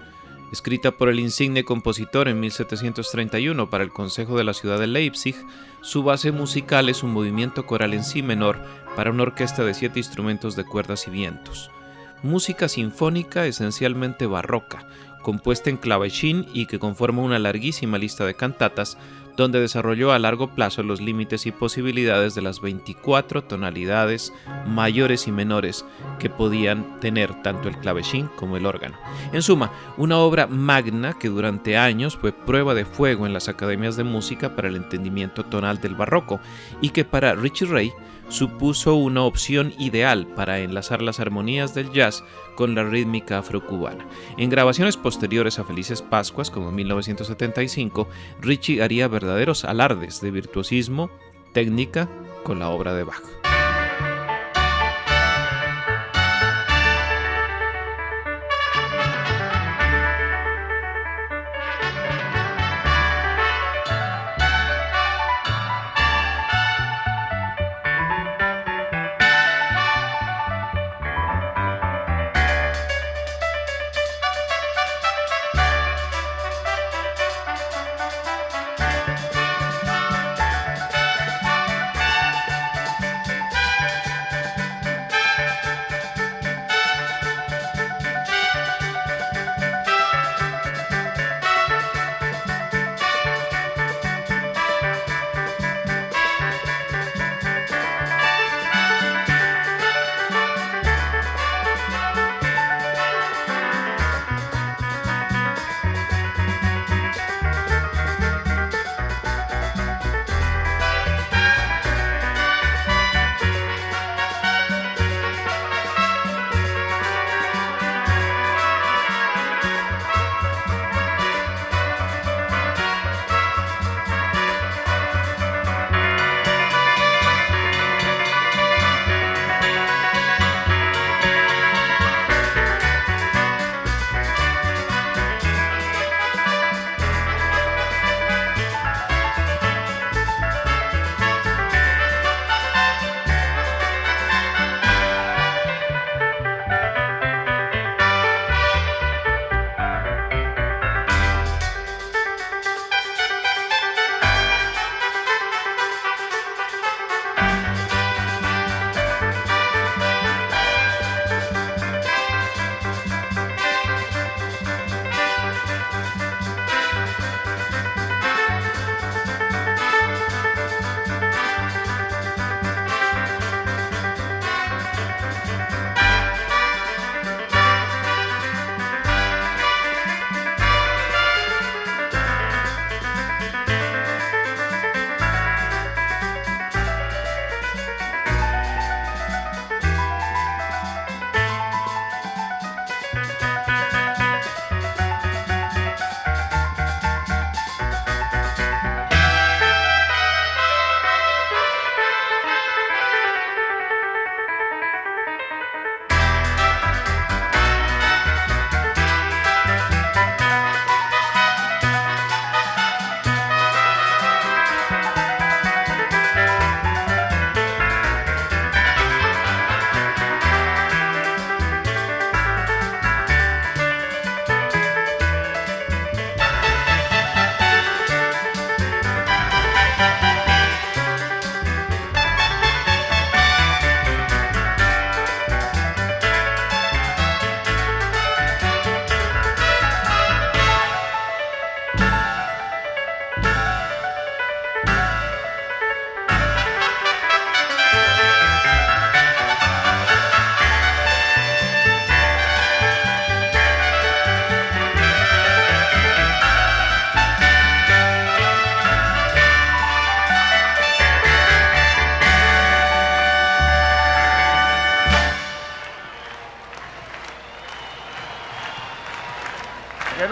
Escrita 0.50 0.90
por 0.90 1.08
el 1.08 1.20
insigne 1.20 1.64
compositor 1.64 2.26
en 2.26 2.40
1731 2.40 3.70
para 3.70 3.84
el 3.84 3.92
Consejo 3.92 4.36
de 4.36 4.42
la 4.42 4.52
ciudad 4.52 4.80
de 4.80 4.88
Leipzig, 4.88 5.36
su 5.80 6.02
base 6.02 6.32
musical 6.32 6.88
es 6.88 7.04
un 7.04 7.12
movimiento 7.12 7.66
coral 7.66 7.94
en 7.94 8.02
si 8.02 8.20
menor 8.20 8.58
para 8.96 9.12
una 9.12 9.22
orquesta 9.22 9.62
de 9.62 9.72
siete 9.72 10.00
instrumentos 10.00 10.56
de 10.56 10.64
cuerdas 10.64 11.06
y 11.06 11.12
vientos. 11.12 11.70
Música 12.24 12.68
sinfónica 12.68 13.46
esencialmente 13.46 14.26
barroca, 14.26 14.88
compuesta 15.22 15.70
en 15.70 15.76
clavecín 15.76 16.46
y 16.52 16.66
que 16.66 16.80
conforma 16.80 17.22
una 17.22 17.38
larguísima 17.38 17.96
lista 17.96 18.24
de 18.24 18.34
cantatas, 18.34 18.98
donde 19.36 19.60
desarrolló 19.60 20.12
a 20.12 20.18
largo 20.18 20.54
plazo 20.54 20.82
los 20.82 21.00
límites 21.00 21.46
y 21.46 21.52
posibilidades 21.52 22.34
de 22.34 22.42
las 22.42 22.60
24 22.60 23.44
tonalidades 23.44 24.32
mayores 24.66 25.28
y 25.28 25.32
menores 25.32 25.84
que 26.18 26.30
podían 26.30 26.98
tener 27.00 27.42
tanto 27.42 27.68
el 27.68 27.76
clavecín 27.76 28.28
como 28.36 28.56
el 28.56 28.66
órgano. 28.66 28.96
En 29.32 29.42
suma, 29.42 29.72
una 29.96 30.18
obra 30.18 30.46
magna 30.46 31.18
que 31.18 31.28
durante 31.28 31.76
años 31.76 32.16
fue 32.16 32.32
prueba 32.32 32.74
de 32.74 32.84
fuego 32.84 33.26
en 33.26 33.32
las 33.32 33.48
academias 33.48 33.96
de 33.96 34.04
música 34.04 34.56
para 34.56 34.68
el 34.68 34.76
entendimiento 34.76 35.44
tonal 35.44 35.80
del 35.80 35.94
barroco 35.94 36.40
y 36.80 36.90
que 36.90 37.04
para 37.04 37.34
Richie 37.34 37.66
Ray 37.66 37.92
supuso 38.28 38.94
una 38.94 39.22
opción 39.22 39.72
ideal 39.78 40.26
para 40.26 40.60
enlazar 40.60 41.02
las 41.02 41.20
armonías 41.20 41.74
del 41.74 41.92
jazz 41.92 42.24
con 42.54 42.74
la 42.74 42.84
rítmica 42.84 43.38
afrocubana. 43.38 44.06
En 44.36 44.50
grabaciones 44.50 44.96
posteriores 44.96 45.58
a 45.58 45.64
Felices 45.64 46.02
Pascuas, 46.02 46.50
como 46.50 46.70
en 46.70 46.74
1975, 46.76 48.08
Richie 48.40 48.82
haría 48.82 49.08
verdaderos 49.08 49.64
alardes 49.64 50.20
de 50.20 50.30
virtuosismo, 50.30 51.10
técnica 51.52 52.08
con 52.42 52.58
la 52.58 52.68
obra 52.68 52.94
de 52.94 53.04
Bach. 53.04 53.45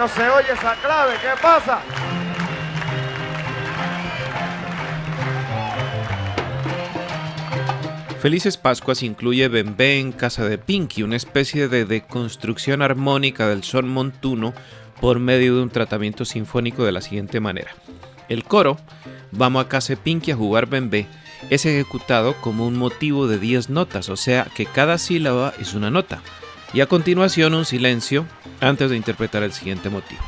No 0.04 0.08
se 0.08 0.28
oye 0.28 0.52
esa 0.52 0.74
clave, 0.82 1.14
¿qué 1.14 1.28
pasa? 1.40 1.80
Felices 8.20 8.58
Pascuas 8.58 9.02
incluye 9.02 9.48
Bembé 9.48 10.00
en 10.00 10.12
Casa 10.12 10.44
de 10.44 10.58
Pinky, 10.58 11.04
una 11.04 11.16
especie 11.16 11.68
de 11.68 11.86
deconstrucción 11.86 12.82
armónica 12.82 13.48
del 13.48 13.64
son 13.64 13.88
montuno 13.88 14.52
por 15.00 15.20
medio 15.20 15.56
de 15.56 15.62
un 15.62 15.70
tratamiento 15.70 16.26
sinfónico 16.26 16.84
de 16.84 16.92
la 16.92 17.00
siguiente 17.00 17.40
manera. 17.40 17.70
El 18.28 18.44
coro, 18.44 18.76
Vamos 19.30 19.64
a 19.64 19.68
Casa 19.68 19.94
de 19.94 19.96
Pinky 19.96 20.32
a 20.32 20.36
jugar 20.36 20.66
Bembé, 20.66 21.06
es 21.48 21.64
ejecutado 21.64 22.34
como 22.42 22.66
un 22.66 22.76
motivo 22.76 23.26
de 23.26 23.38
10 23.38 23.70
notas, 23.70 24.10
o 24.10 24.18
sea 24.18 24.48
que 24.54 24.66
cada 24.66 24.98
sílaba 24.98 25.54
es 25.58 25.72
una 25.72 25.90
nota, 25.90 26.20
y 26.74 26.80
a 26.80 26.86
continuación 26.86 27.54
un 27.54 27.64
silencio 27.64 28.26
antes 28.60 28.90
de 28.90 28.96
interpretar 28.96 29.44
el 29.44 29.52
siguiente 29.52 29.90
motivo. 29.90 30.20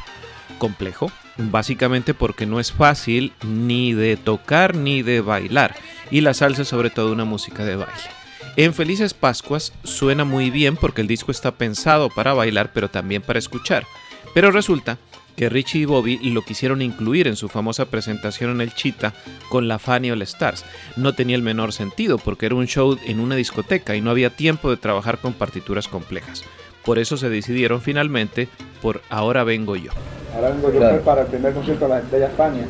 Complejo, 0.59 1.11
básicamente 1.37 2.15
porque 2.15 2.47
no 2.47 2.61
es 2.61 2.73
fácil 2.73 3.33
ni 3.45 3.93
de 3.93 4.17
tocar 4.17 4.77
ni 4.77 5.03
de 5.03 5.21
bailar, 5.21 5.75
y 6.11 6.21
la 6.21 6.33
salsa 6.33 6.63
es 6.63 6.69
sobre 6.69 6.91
todo 6.91 7.13
una 7.13 7.25
música 7.25 7.65
de 7.65 7.77
baile. 7.77 8.11
En 8.55 8.73
Felices 8.73 9.13
Pascuas 9.13 9.73
suena 9.83 10.25
muy 10.25 10.51
bien 10.51 10.77
porque 10.77 11.03
el 11.03 11.09
disco 11.09 11.31
está 11.31 11.51
pensado 11.51 12.09
para 12.09 12.33
bailar 12.33 12.71
pero 12.73 12.89
también 12.89 13.21
para 13.21 13.39
escuchar, 13.39 13.85
Pero 14.33 14.51
resulta 14.51 14.99
que 15.37 15.49
Richie 15.49 15.81
y 15.83 15.85
Bobby 15.85 16.19
lo 16.31 16.43
quisieron 16.43 16.81
incluir 16.83 17.29
en 17.29 17.37
su 17.37 17.49
famosa 17.49 17.85
presentación 17.87 18.51
en 18.51 18.61
el 18.63 18.75
Chita 18.75 19.13
con 19.51 19.69
la 19.69 19.79
Fanny 19.79 20.11
All 20.11 20.23
Stars. 20.23 20.65
No 20.97 21.15
tenía 21.15 21.37
el 21.37 21.43
menor 21.43 21.73
sentido 21.73 22.19
porque 22.19 22.47
era 22.47 22.55
un 22.55 22.67
show 22.67 22.97
en 23.05 23.21
una 23.21 23.37
discoteca 23.37 23.95
y 23.95 24.01
no 24.01 24.11
había 24.11 24.31
tiempo 24.31 24.71
de 24.71 24.77
trabajar 24.79 25.19
con 25.19 25.35
partituras 25.35 25.89
complejas. 25.89 26.43
Por 26.85 26.99
eso 26.99 27.17
se 27.17 27.29
decidieron 27.29 27.81
finalmente 27.83 28.49
por 28.81 29.03
Ahora 29.11 29.45
vengo 29.45 29.77
yo. 29.77 29.91
Ahora 30.35 30.51
vengo 30.51 30.73
yo 30.73 30.79
Claro. 30.79 30.95
fue 30.97 31.05
para 31.05 31.21
el 31.23 31.27
primer 31.29 31.53
concierto 31.53 31.85
de 31.87 31.91
la 31.91 31.99
Estrella 32.01 32.27
España. 32.27 32.65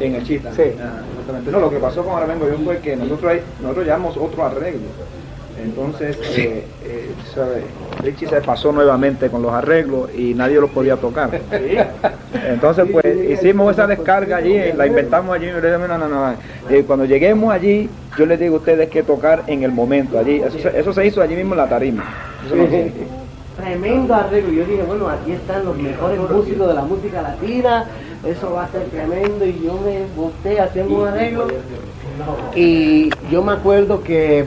En 0.00 0.14
el 0.16 0.24
Chita. 0.26 0.52
Sí. 0.54 0.62
Ah, 0.80 1.00
exactamente. 1.10 1.50
No, 1.50 1.60
lo 1.60 1.70
que 1.70 1.76
pasó 1.78 2.04
con 2.04 2.12
Ahora 2.14 2.26
vengo 2.26 2.48
yo 2.48 2.58
fue 2.58 2.78
que 2.80 2.96
nosotros, 2.96 3.32
ahí- 3.32 3.40
nosotros 3.60 3.84
llevamos 3.84 4.16
otro 4.16 4.44
arreglo. 4.44 4.80
Entonces, 5.62 6.18
eh, 6.36 6.64
eh, 6.84 7.10
sabe, 7.34 7.62
Richie 8.04 8.28
se 8.28 8.40
pasó 8.42 8.72
nuevamente 8.72 9.30
con 9.30 9.42
los 9.42 9.52
arreglos 9.52 10.10
y 10.14 10.34
nadie 10.34 10.60
los 10.60 10.70
podía 10.70 10.96
tocar. 10.96 11.30
Entonces, 12.48 12.86
pues 12.92 13.04
hicimos 13.30 13.72
esa 13.72 13.86
descarga 13.86 14.36
allí, 14.36 14.72
la 14.76 14.86
inventamos 14.86 15.34
allí. 15.34 15.46
y 15.46 15.50
yo 15.50 15.60
le 15.60 15.68
dije, 15.68 15.78
no, 15.78 15.88
no, 15.88 15.98
no, 15.98 16.08
no. 16.08 16.34
Eh, 16.68 16.84
cuando 16.86 17.04
lleguemos 17.06 17.52
allí, 17.52 17.88
yo 18.18 18.26
les 18.26 18.38
digo 18.38 18.56
a 18.56 18.58
ustedes 18.58 18.88
que 18.90 19.02
tocar 19.02 19.44
en 19.46 19.62
el 19.62 19.72
momento 19.72 20.18
allí. 20.18 20.40
Eso 20.40 20.58
se, 20.58 20.78
eso 20.78 20.92
se 20.92 21.06
hizo 21.06 21.22
allí 21.22 21.34
mismo 21.34 21.54
en 21.54 21.58
la 21.58 21.68
tarima. 21.68 22.04
Eso 22.46 22.54
no 22.56 22.66
se- 22.66 22.92
Tremendo 23.56 24.14
arreglo. 24.14 24.52
Yo 24.52 24.64
dije, 24.66 24.82
bueno, 24.82 25.08
aquí 25.08 25.32
están 25.32 25.64
los 25.64 25.76
mejores 25.78 26.18
músicos 26.30 26.68
de 26.68 26.74
la 26.74 26.82
música 26.82 27.22
latina, 27.22 27.86
eso 28.26 28.52
va 28.52 28.64
a 28.64 28.68
ser 28.68 28.82
tremendo. 28.90 29.46
Y 29.46 29.60
yo 29.64 29.80
me 29.82 30.04
boté 30.14 30.60
haciendo 30.60 30.94
un 31.00 31.08
arreglo. 31.08 31.46
Y 32.54 33.10
yo 33.30 33.42
me 33.42 33.52
acuerdo 33.52 34.02
que 34.02 34.44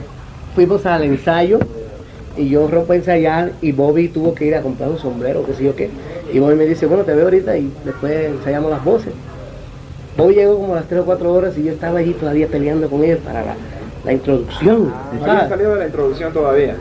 fuimos 0.54 0.86
al 0.86 1.04
ensayo 1.04 1.58
y 2.36 2.48
yo 2.48 2.68
rompo 2.68 2.92
a 2.92 2.96
ensayar 2.96 3.52
y 3.60 3.72
Bobby 3.72 4.08
tuvo 4.08 4.34
que 4.34 4.46
ir 4.46 4.54
a 4.54 4.62
comprar 4.62 4.88
un 4.90 4.98
sombrero, 4.98 5.44
qué 5.44 5.54
sé 5.54 5.64
yo 5.64 5.74
qué. 5.74 5.90
Y 6.32 6.38
Bobby 6.38 6.54
me 6.54 6.66
dice, 6.66 6.86
bueno, 6.86 7.04
te 7.04 7.14
veo 7.14 7.24
ahorita 7.24 7.56
y 7.56 7.72
después 7.84 8.12
ensayamos 8.26 8.70
las 8.70 8.84
voces. 8.84 9.12
Bobby 10.16 10.34
llegó 10.34 10.58
como 10.58 10.72
a 10.74 10.76
las 10.76 10.86
3 10.86 11.00
o 11.00 11.04
4 11.04 11.32
horas 11.32 11.58
y 11.58 11.64
yo 11.64 11.72
estaba 11.72 11.98
allí 11.98 12.12
todavía 12.14 12.46
peleando 12.46 12.88
con 12.88 13.02
él 13.04 13.18
para 13.18 13.44
la, 13.44 13.54
la 14.04 14.12
introducción. 14.12 14.92
Había 15.22 15.48
salido 15.48 15.74
de 15.74 15.80
la 15.80 15.86
introducción 15.86 16.32
todavía. 16.32 16.76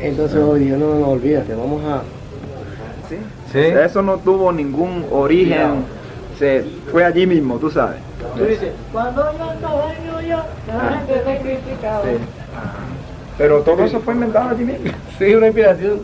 Entonces 0.00 0.40
Bobby 0.40 0.60
dijo, 0.60 0.76
no, 0.76 0.94
no, 0.94 1.00
no, 1.00 1.08
olvídate, 1.08 1.54
vamos 1.54 1.82
a... 1.84 2.02
¿Sí? 3.08 3.16
Sí. 3.52 3.58
Eso 3.58 4.02
no 4.02 4.16
tuvo 4.18 4.52
ningún 4.52 5.04
origen, 5.10 5.84
se 6.38 6.64
fue 6.90 7.04
allí 7.04 7.26
mismo, 7.26 7.56
tú 7.56 7.70
sabes. 7.70 7.98
Tú 8.36 8.44
dices, 8.44 8.70
cuando 8.92 9.22
yo 9.32 9.46
sueño 9.60 10.20
yo, 10.22 10.38
la 10.66 10.96
gente 10.96 11.22
me 11.26 11.38
criticaba. 11.38 12.02
Sí. 12.02 12.10
Pero 13.36 13.60
todo 13.60 13.84
eso 13.84 14.00
fue 14.00 14.14
inventado 14.14 14.50
allí 14.50 14.64
mismo. 14.64 14.92
Sí, 15.18 15.34
una 15.34 15.46
inspiración 15.46 16.00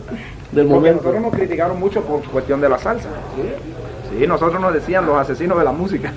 del 0.51 0.67
Porque 0.67 0.73
momento. 0.73 0.97
nosotros 1.03 1.21
nos 1.21 1.33
criticaron 1.33 1.79
mucho 1.79 2.01
por 2.01 2.21
cuestión 2.23 2.59
de 2.59 2.69
la 2.69 2.77
salsa. 2.77 3.07
Sí, 4.17 4.27
nosotros 4.27 4.59
nos 4.59 4.73
decían 4.73 5.05
los 5.05 5.15
asesinos 5.17 5.57
de 5.57 5.63
la 5.63 5.71
música. 5.71 6.11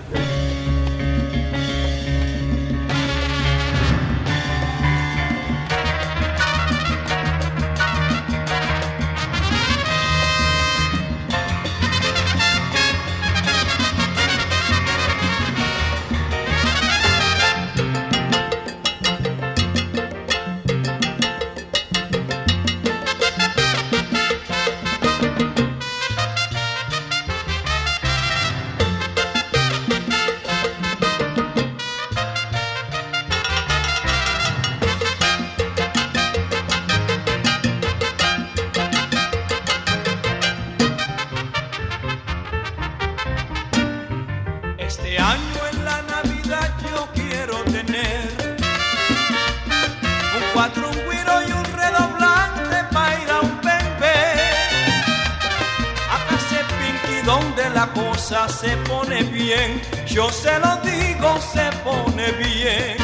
Cosa 57.93 58.49
se 58.49 58.77
pone 58.89 59.23
bien. 59.25 59.81
Yo 60.07 60.31
se 60.31 60.59
lo 60.59 60.77
digo, 60.77 61.39
se 61.41 61.71
pone 61.83 62.31
bien. 62.33 62.97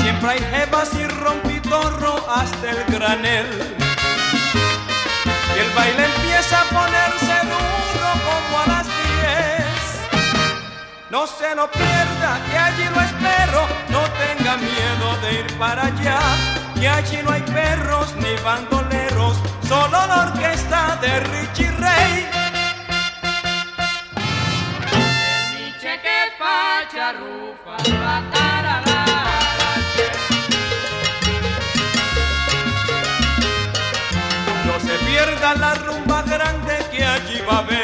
Siempre 0.00 0.30
hay 0.30 0.38
jevas 0.38 0.90
y 0.94 1.06
rompitorro 1.06 2.24
hasta 2.30 2.70
el 2.70 2.84
granel. 2.88 3.46
Y 5.54 5.58
el 5.60 5.70
baile 5.74 6.04
empieza 6.04 6.60
a 6.60 6.64
ponerse 6.64 7.34
duro 7.52 8.08
como 8.26 8.58
a 8.62 8.66
las 8.66 8.86
10. 8.86 8.94
No 11.10 11.26
se 11.26 11.54
lo 11.54 11.70
pierda, 11.70 12.40
que 12.50 12.58
allí 12.58 12.84
lo 12.94 13.00
espero. 13.00 13.66
No 13.90 14.02
tenga 14.22 14.56
miedo 14.56 15.16
de 15.22 15.40
ir 15.40 15.58
para 15.58 15.86
allá. 15.86 16.18
Que 16.78 16.88
allí 16.88 17.18
no 17.24 17.32
hay 17.32 17.42
perros 17.42 18.14
ni 18.16 18.40
bandoleros, 18.44 19.36
solo 19.68 20.06
la 20.06 20.30
orquesta 20.32 20.98
de 21.02 21.20
Richie 21.20 21.70
Ray. 21.72 22.26
que 26.04 26.18
facha 26.38 27.12
rufa, 27.12 27.76
la 28.04 28.16
tarara. 28.32 29.04
No 34.66 34.74
se 34.80 34.94
pierda 35.06 35.54
la 35.54 35.74
rumba 35.74 36.22
grande 36.22 36.74
que 36.90 37.04
allí 37.04 37.40
va 37.48 37.56
a 37.56 37.58
haber, 37.58 37.77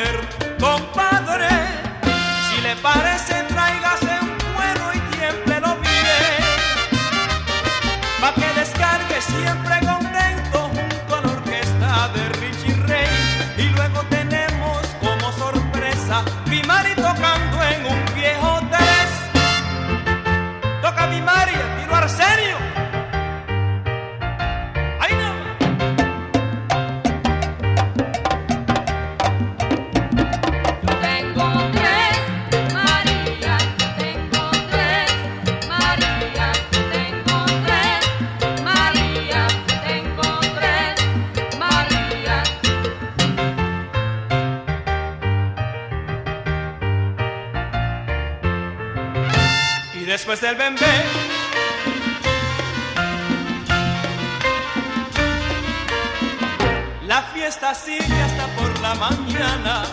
Del 50.55 50.59
bembé. 50.59 50.97
La 57.07 57.23
fiesta 57.23 57.75
sigue 57.75 58.21
hasta 58.23 58.47
por 58.57 58.81
la 58.81 58.95
mañana. 58.95 59.85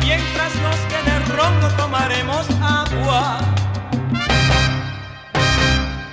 Mientras 0.00 0.54
nos 0.56 0.76
quede 0.90 1.16
el 1.16 1.26
ron 1.36 1.60
no 1.60 1.68
tomaremos 1.76 2.46
agua. 2.60 3.38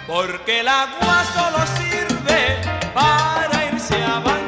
Porque 0.08 0.60
el 0.60 0.68
agua 0.68 1.24
solo 1.34 1.60
sirve 1.78 2.62
para 2.94 3.66
irse 3.72 4.04
a 4.04 4.20
bañar 4.20 4.45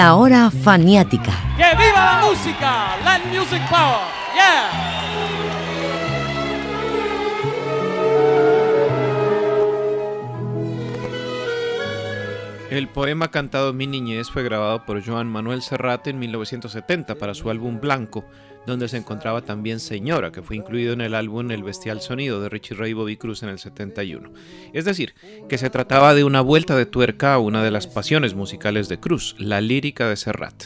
La 0.00 0.14
hora 0.14 0.50
faniática. 0.50 1.30
¡Que 1.58 1.76
viva 1.76 2.02
la 2.02 2.22
música! 2.26 2.96
Land 3.04 3.26
Music 3.26 3.60
Power. 3.68 4.00
¡Yeah! 4.34 4.70
El 12.70 12.88
poema 12.88 13.30
cantado 13.30 13.74
Mi 13.74 13.86
Niñez 13.86 14.30
fue 14.30 14.42
grabado 14.42 14.86
por 14.86 15.04
Joan 15.04 15.28
Manuel 15.28 15.60
Serrat 15.60 16.06
en 16.06 16.18
1970 16.18 17.16
para 17.16 17.34
su 17.34 17.50
álbum 17.50 17.78
Blanco, 17.78 18.24
donde 18.66 18.88
se 18.88 18.96
encontraba 18.96 19.42
también 19.42 19.80
Señora, 19.80 20.32
que 20.32 20.42
fue 20.42 20.56
incluido 20.56 20.92
en 20.92 21.00
el 21.00 21.14
álbum 21.14 21.50
El 21.50 21.62
Bestial 21.62 22.00
Sonido 22.00 22.40
de 22.40 22.48
Richie 22.48 22.76
Ray 22.76 22.90
y 22.90 22.94
Bobby 22.94 23.16
Cruz 23.16 23.42
en 23.42 23.48
el 23.48 23.58
71. 23.58 24.32
Es 24.72 24.84
decir, 24.84 25.14
que 25.48 25.58
se 25.58 25.70
trataba 25.70 26.14
de 26.14 26.24
una 26.24 26.40
vuelta 26.40 26.76
de 26.76 26.86
tuerca 26.86 27.34
a 27.34 27.38
una 27.38 27.62
de 27.62 27.70
las 27.70 27.86
pasiones 27.86 28.34
musicales 28.34 28.88
de 28.88 29.00
Cruz, 29.00 29.34
la 29.38 29.60
lírica 29.60 30.08
de 30.08 30.16
Serrat. 30.16 30.64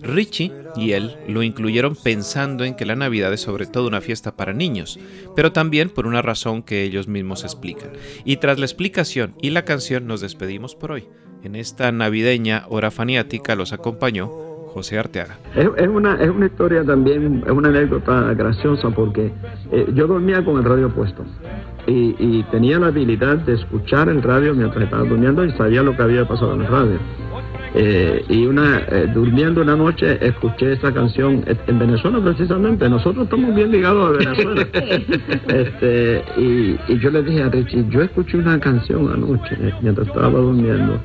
Richie 0.00 0.52
y 0.76 0.92
él 0.92 1.16
lo 1.28 1.42
incluyeron 1.42 1.96
pensando 1.96 2.64
en 2.64 2.74
que 2.74 2.86
la 2.86 2.96
Navidad 2.96 3.32
es 3.32 3.40
sobre 3.40 3.66
todo 3.66 3.88
una 3.88 4.00
fiesta 4.00 4.36
para 4.36 4.52
niños, 4.52 4.98
pero 5.36 5.52
también 5.52 5.90
por 5.90 6.06
una 6.06 6.22
razón 6.22 6.62
que 6.62 6.82
ellos 6.82 7.08
mismos 7.08 7.44
explican. 7.44 7.92
Y 8.24 8.36
tras 8.38 8.58
la 8.58 8.66
explicación 8.66 9.34
y 9.40 9.50
la 9.50 9.64
canción 9.64 10.06
nos 10.06 10.20
despedimos 10.20 10.74
por 10.74 10.92
hoy. 10.92 11.08
En 11.42 11.56
esta 11.56 11.92
navideña 11.92 12.64
hora 12.70 12.90
faniática 12.90 13.54
los 13.54 13.74
acompañó 13.74 14.53
José 14.74 14.98
Arteaga. 14.98 15.38
Es, 15.54 15.68
es 15.76 15.88
una, 15.88 16.16
es 16.16 16.28
una 16.28 16.46
historia 16.46 16.82
también, 16.84 17.44
es 17.46 17.52
una 17.52 17.68
anécdota 17.68 18.34
graciosa 18.34 18.90
porque 18.90 19.32
eh, 19.70 19.86
yo 19.94 20.08
dormía 20.08 20.44
con 20.44 20.58
el 20.58 20.64
radio 20.64 20.88
puesto 20.88 21.24
y, 21.86 22.16
y 22.18 22.42
tenía 22.50 22.80
la 22.80 22.88
habilidad 22.88 23.36
de 23.36 23.54
escuchar 23.54 24.08
el 24.08 24.20
radio 24.20 24.52
mientras 24.52 24.82
estaba 24.82 25.04
durmiendo 25.04 25.44
y 25.44 25.52
sabía 25.52 25.84
lo 25.84 25.96
que 25.96 26.02
había 26.02 26.26
pasado 26.26 26.54
en 26.54 26.62
el 26.62 26.66
radio. 26.66 26.98
Eh, 27.76 28.24
y 28.28 28.46
una 28.46 28.80
eh, 28.88 29.08
durmiendo 29.12 29.60
una 29.60 29.76
noche 29.76 30.18
escuché 30.24 30.72
esa 30.72 30.92
canción 30.92 31.44
en 31.66 31.76
Venezuela 31.76 32.20
precisamente 32.22 32.88
nosotros 32.88 33.24
estamos 33.24 33.52
bien 33.52 33.72
ligados 33.72 34.10
a 34.10 34.10
Venezuela 34.16 34.62
este, 35.48 36.24
y, 36.36 36.78
y 36.86 36.98
yo 37.00 37.10
le 37.10 37.24
dije 37.24 37.42
a 37.42 37.48
Richie 37.48 37.84
yo 37.88 38.02
escuché 38.02 38.36
una 38.36 38.60
canción 38.60 39.12
anoche 39.12 39.56
eh, 39.58 39.74
mientras 39.82 40.06
estaba 40.06 40.38
durmiendo 40.38 41.00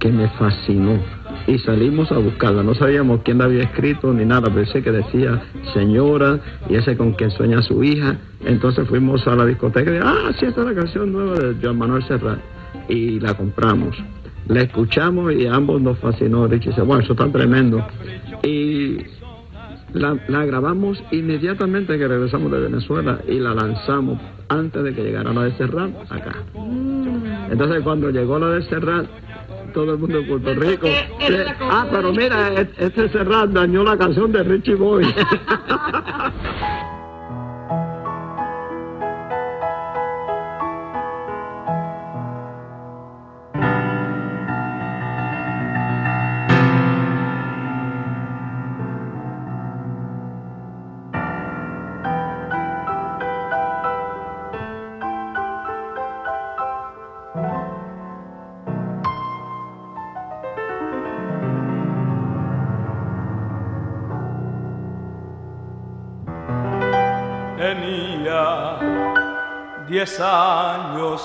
que 0.00 0.12
me 0.12 0.28
fascinó 0.38 1.00
y 1.46 1.58
salimos 1.58 2.10
a 2.12 2.18
buscarla 2.18 2.62
no 2.62 2.74
sabíamos 2.74 3.20
quién 3.24 3.38
la 3.38 3.44
había 3.44 3.64
escrito 3.64 4.12
ni 4.12 4.24
nada 4.24 4.52
pensé 4.52 4.82
que 4.82 4.92
decía 4.92 5.42
señora 5.74 6.38
y 6.68 6.76
ese 6.76 6.96
con 6.96 7.12
quien 7.12 7.30
sueña 7.30 7.62
su 7.62 7.82
hija 7.82 8.16
entonces 8.44 8.86
fuimos 8.88 9.26
a 9.26 9.36
la 9.36 9.46
discoteca 9.46 9.90
y 9.90 9.94
dije, 9.94 10.04
ah 10.06 10.30
sí 10.38 10.46
esta 10.46 10.60
es 10.60 10.66
la 10.66 10.74
canción 10.74 11.12
nueva 11.12 11.38
de 11.38 11.56
Joan 11.62 11.78
Manuel 11.78 12.02
Serrat 12.04 12.38
y 12.88 13.20
la 13.20 13.34
compramos 13.34 13.96
la 14.48 14.62
escuchamos 14.62 15.32
y 15.32 15.46
ambos 15.46 15.80
nos 15.80 15.98
fascinó. 15.98 16.46
Richie 16.46 16.70
dice, 16.70 16.82
bueno, 16.82 17.02
eso 17.02 17.12
está 17.12 17.30
tremendo. 17.30 17.84
Y 18.42 18.98
la, 19.92 20.18
la 20.28 20.44
grabamos 20.44 21.02
inmediatamente 21.10 21.98
que 21.98 22.08
regresamos 22.08 22.50
de 22.50 22.60
Venezuela 22.60 23.20
y 23.28 23.38
la 23.38 23.54
lanzamos 23.54 24.18
antes 24.48 24.82
de 24.82 24.94
que 24.94 25.02
llegara 25.02 25.32
la 25.32 25.44
de 25.44 25.52
Serrat 25.52 25.90
acá. 26.10 26.34
Entonces 27.50 27.82
cuando 27.82 28.10
llegó 28.10 28.38
la 28.38 28.50
de 28.50 28.62
Serrat, 28.62 29.06
todo 29.72 29.92
el 29.92 29.98
mundo 29.98 30.18
en 30.18 30.28
Puerto 30.28 30.54
Rico. 30.54 30.86
ah, 31.62 31.86
pero 31.90 32.12
mira, 32.12 32.52
este 32.78 33.08
Serrat 33.08 33.50
dañó 33.50 33.82
la 33.82 33.96
canción 33.96 34.30
de 34.32 34.42
Richie 34.42 34.74
Boy. 34.74 35.04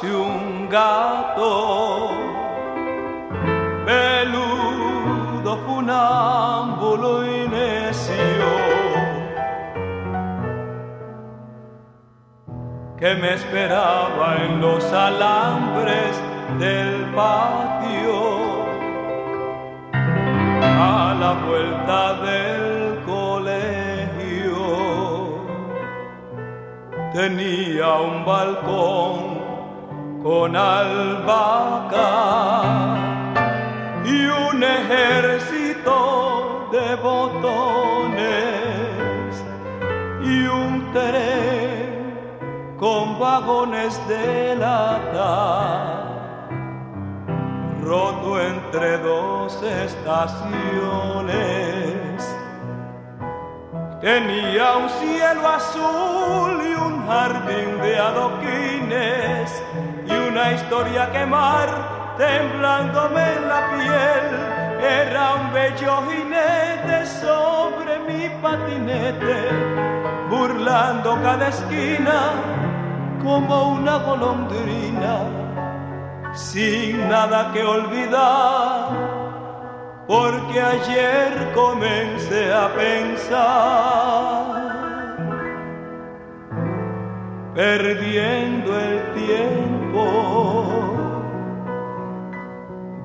un 0.03 0.69
gato 0.69 2.11
peludo, 3.85 5.57
funámbulo 5.65 7.25
y 7.25 7.47
necio 7.47 8.47
que 12.97 13.15
me 13.15 13.33
esperaba 13.33 14.37
en 14.45 14.61
los 14.61 14.83
alambres 14.91 16.21
del 16.59 17.05
patio 17.15 18.57
a 20.61 21.15
la 21.19 21.33
vuelta 21.47 22.13
del 22.21 23.03
colegio. 23.05 24.57
Tenía 27.13 27.93
un 27.95 28.25
balcón 28.25 29.26
con 30.27 30.51
albahaca 30.57 32.11
y 34.03 34.25
un 34.25 34.61
ejército 34.61 35.95
de 36.69 36.95
botones 36.95 38.25
y 40.21 40.47
un 40.47 40.91
tren 40.91 42.75
con 42.77 43.17
vagones 43.17 44.05
de 44.09 44.57
lata 44.57 46.03
roto 47.81 48.41
entre 48.41 48.97
dos 48.97 49.63
estaciones. 49.63 50.57
Tenía 54.01 54.75
un 54.75 54.89
cielo 54.89 55.47
azul 55.47 56.61
y 56.69 56.73
un 56.75 57.07
jardín 57.07 57.79
de 57.81 57.97
adoquines 57.97 59.63
una 60.37 60.53
historia 60.53 61.11
quemar 61.11 61.67
temblándome 62.15 63.23
en 63.37 63.47
la 63.47 63.61
piel. 63.73 64.25
Era 64.79 65.33
un 65.39 65.51
bello 65.51 65.93
jinete 66.07 66.97
sobre 67.21 67.93
mi 68.07 68.29
patinete, 68.43 69.37
burlando 70.29 71.17
cada 71.23 71.47
esquina 71.47 72.19
como 73.23 73.69
una 73.79 73.97
golondrina, 73.97 75.15
sin 76.35 77.09
nada 77.09 77.51
que 77.51 77.63
olvidar 77.63 79.17
porque 80.07 80.61
ayer 80.61 81.51
comencé 81.53 82.53
a 82.53 82.69
pensar, 82.75 84.66
perdiendo 87.57 88.79
el 88.79 89.13
tiempo 89.15 90.03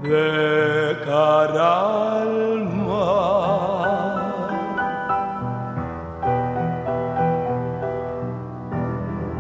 de 0.03 0.99
cara. 1.07 2.03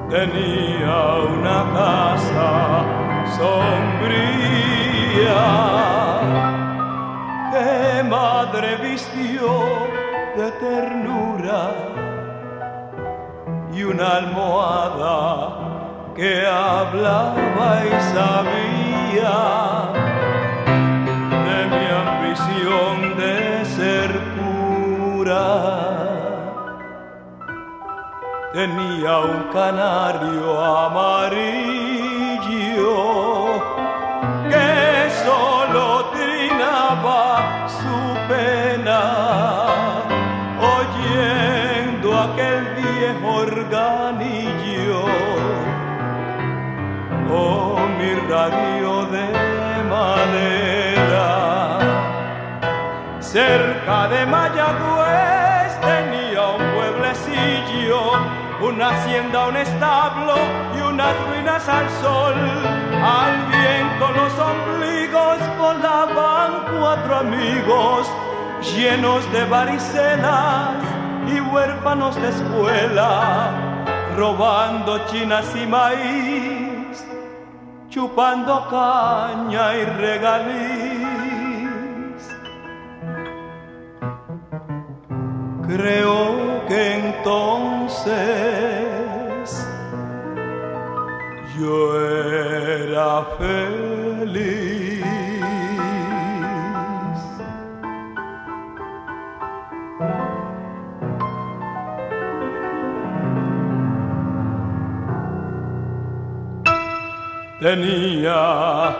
Tenía 0.08 0.98
una 1.36 1.58
casa 1.72 2.50
sombría 3.36 4.50
que 7.50 8.02
madre 8.02 8.76
vistió 8.76 9.48
de 10.36 10.46
ternura 10.52 12.01
y 13.72 13.84
una 13.84 14.16
almohada 14.16 16.12
que 16.14 16.46
hablaba 16.46 17.82
y 17.86 17.90
sabía 18.14 19.38
de 21.46 21.58
mi 21.72 21.86
ambición 22.04 22.94
de 23.16 23.64
ser 23.64 24.10
pura. 24.36 25.48
Tenía 28.52 29.18
un 29.20 29.44
canario 29.52 30.60
amarillo 30.60 31.72
que 34.50 35.10
solo 35.24 36.10
trinaba 36.12 37.22
su 37.68 37.98
pena, 38.28 39.02
oyendo 40.76 42.08
aquel 42.18 42.61
de 48.32 49.28
madera. 49.90 51.78
Cerca 53.20 54.08
de 54.08 54.24
Mayagüez 54.24 55.78
tenía 55.82 56.46
un 56.56 56.64
pueblecillo, 56.74 58.00
una 58.62 58.88
hacienda, 58.88 59.48
un 59.48 59.56
establo 59.58 60.34
y 60.74 60.80
unas 60.80 61.14
ruinas 61.26 61.68
al 61.68 61.90
sol. 62.00 62.34
Al 63.04 63.34
viento 63.52 64.10
los 64.16 64.32
ombligos 64.38 65.38
volaban 65.58 66.50
cuatro 66.78 67.16
amigos 67.16 68.10
llenos 68.74 69.30
de 69.32 69.44
varicelas 69.44 70.76
y 71.28 71.38
huérfanos 71.40 72.16
de 72.16 72.30
escuela, 72.30 73.50
robando 74.16 75.06
chinas 75.08 75.54
y 75.54 75.66
maíz, 75.66 76.51
chupando 77.92 78.66
caña 78.70 79.76
y 79.76 79.84
regaliz. 79.84 81.02
Creo 85.68 86.64
que 86.68 86.80
entonces 86.94 88.16
yo 91.58 91.76
era 92.00 93.26
feliz. 93.38 94.71
Tenía 107.62 108.96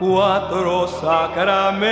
cuatro 0.00 0.88
sacramentos 0.88 1.84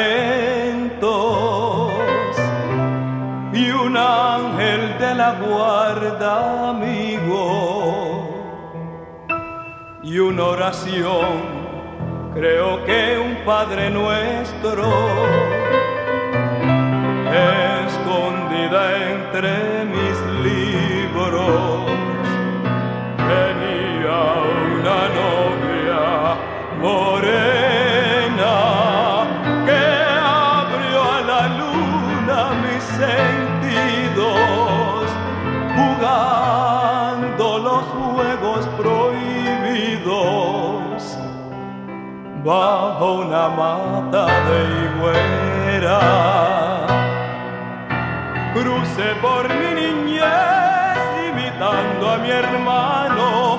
y 3.53 3.71
un 3.71 3.95
ángel 3.95 4.99
de 4.99 5.15
la 5.15 5.35
guarda 5.35 6.71
amigo 6.71 8.25
y 10.03 10.19
una 10.19 10.45
oración, 10.45 11.43
creo 12.33 12.83
que 12.87 13.19
un 13.19 13.45
Padre 13.45 13.91
nuestro, 13.91 14.91
escondida 17.87 18.97
entre 19.13 19.78
morena 26.81 28.55
que 29.67 29.83
abrió 30.23 31.01
a 31.13 31.21
la 31.31 31.43
luna 31.61 32.39
mis 32.63 32.85
sentidos, 33.03 34.39
jugando 35.77 37.45
los 37.59 37.83
juegos 37.99 38.63
prohibidos 38.81 39.99
bajo 42.45 43.07
una 43.23 43.49
mata 43.49 44.25
de 44.49 44.59
higuera. 44.79 46.01
Crucé 48.55 49.09
por 49.21 49.49
mi 49.49 49.71
niñez 49.81 50.99
imitando 51.29 52.11
a 52.11 52.17
mi 52.19 52.31
hermano 52.31 53.59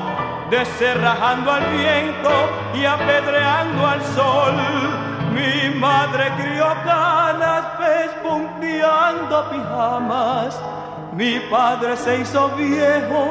deserrajando 0.49 1.51
al 1.51 1.65
viento 1.65 2.31
y 2.73 2.85
apedreando 2.85 3.87
al 3.87 4.01
sol. 4.03 4.53
Mi 5.33 5.75
madre 5.79 6.31
crió 6.37 6.65
canas, 6.83 7.65
pespunteando 7.77 9.49
pijamas. 9.49 10.61
Mi 11.13 11.39
padre 11.51 11.97
se 11.97 12.19
hizo 12.21 12.49
viejo 12.49 13.25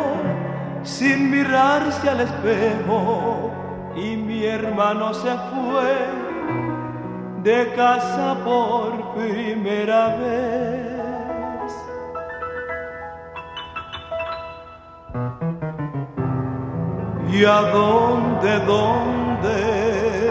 sin 0.82 1.30
mirarse 1.30 2.08
al 2.08 2.20
espejo. 2.20 3.50
Y 3.96 4.16
mi 4.16 4.44
hermano 4.44 5.12
se 5.12 5.30
fue 5.50 6.28
de 7.42 7.72
casa 7.74 8.36
por 8.44 9.14
primera 9.14 10.16
vez. 10.16 10.98
¿Y 17.30 17.44
a 17.44 17.60
dónde, 17.60 18.58
dónde? 18.60 19.27
grande. 19.42 20.30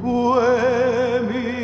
Fue 0.00 1.20
mi 1.22 1.63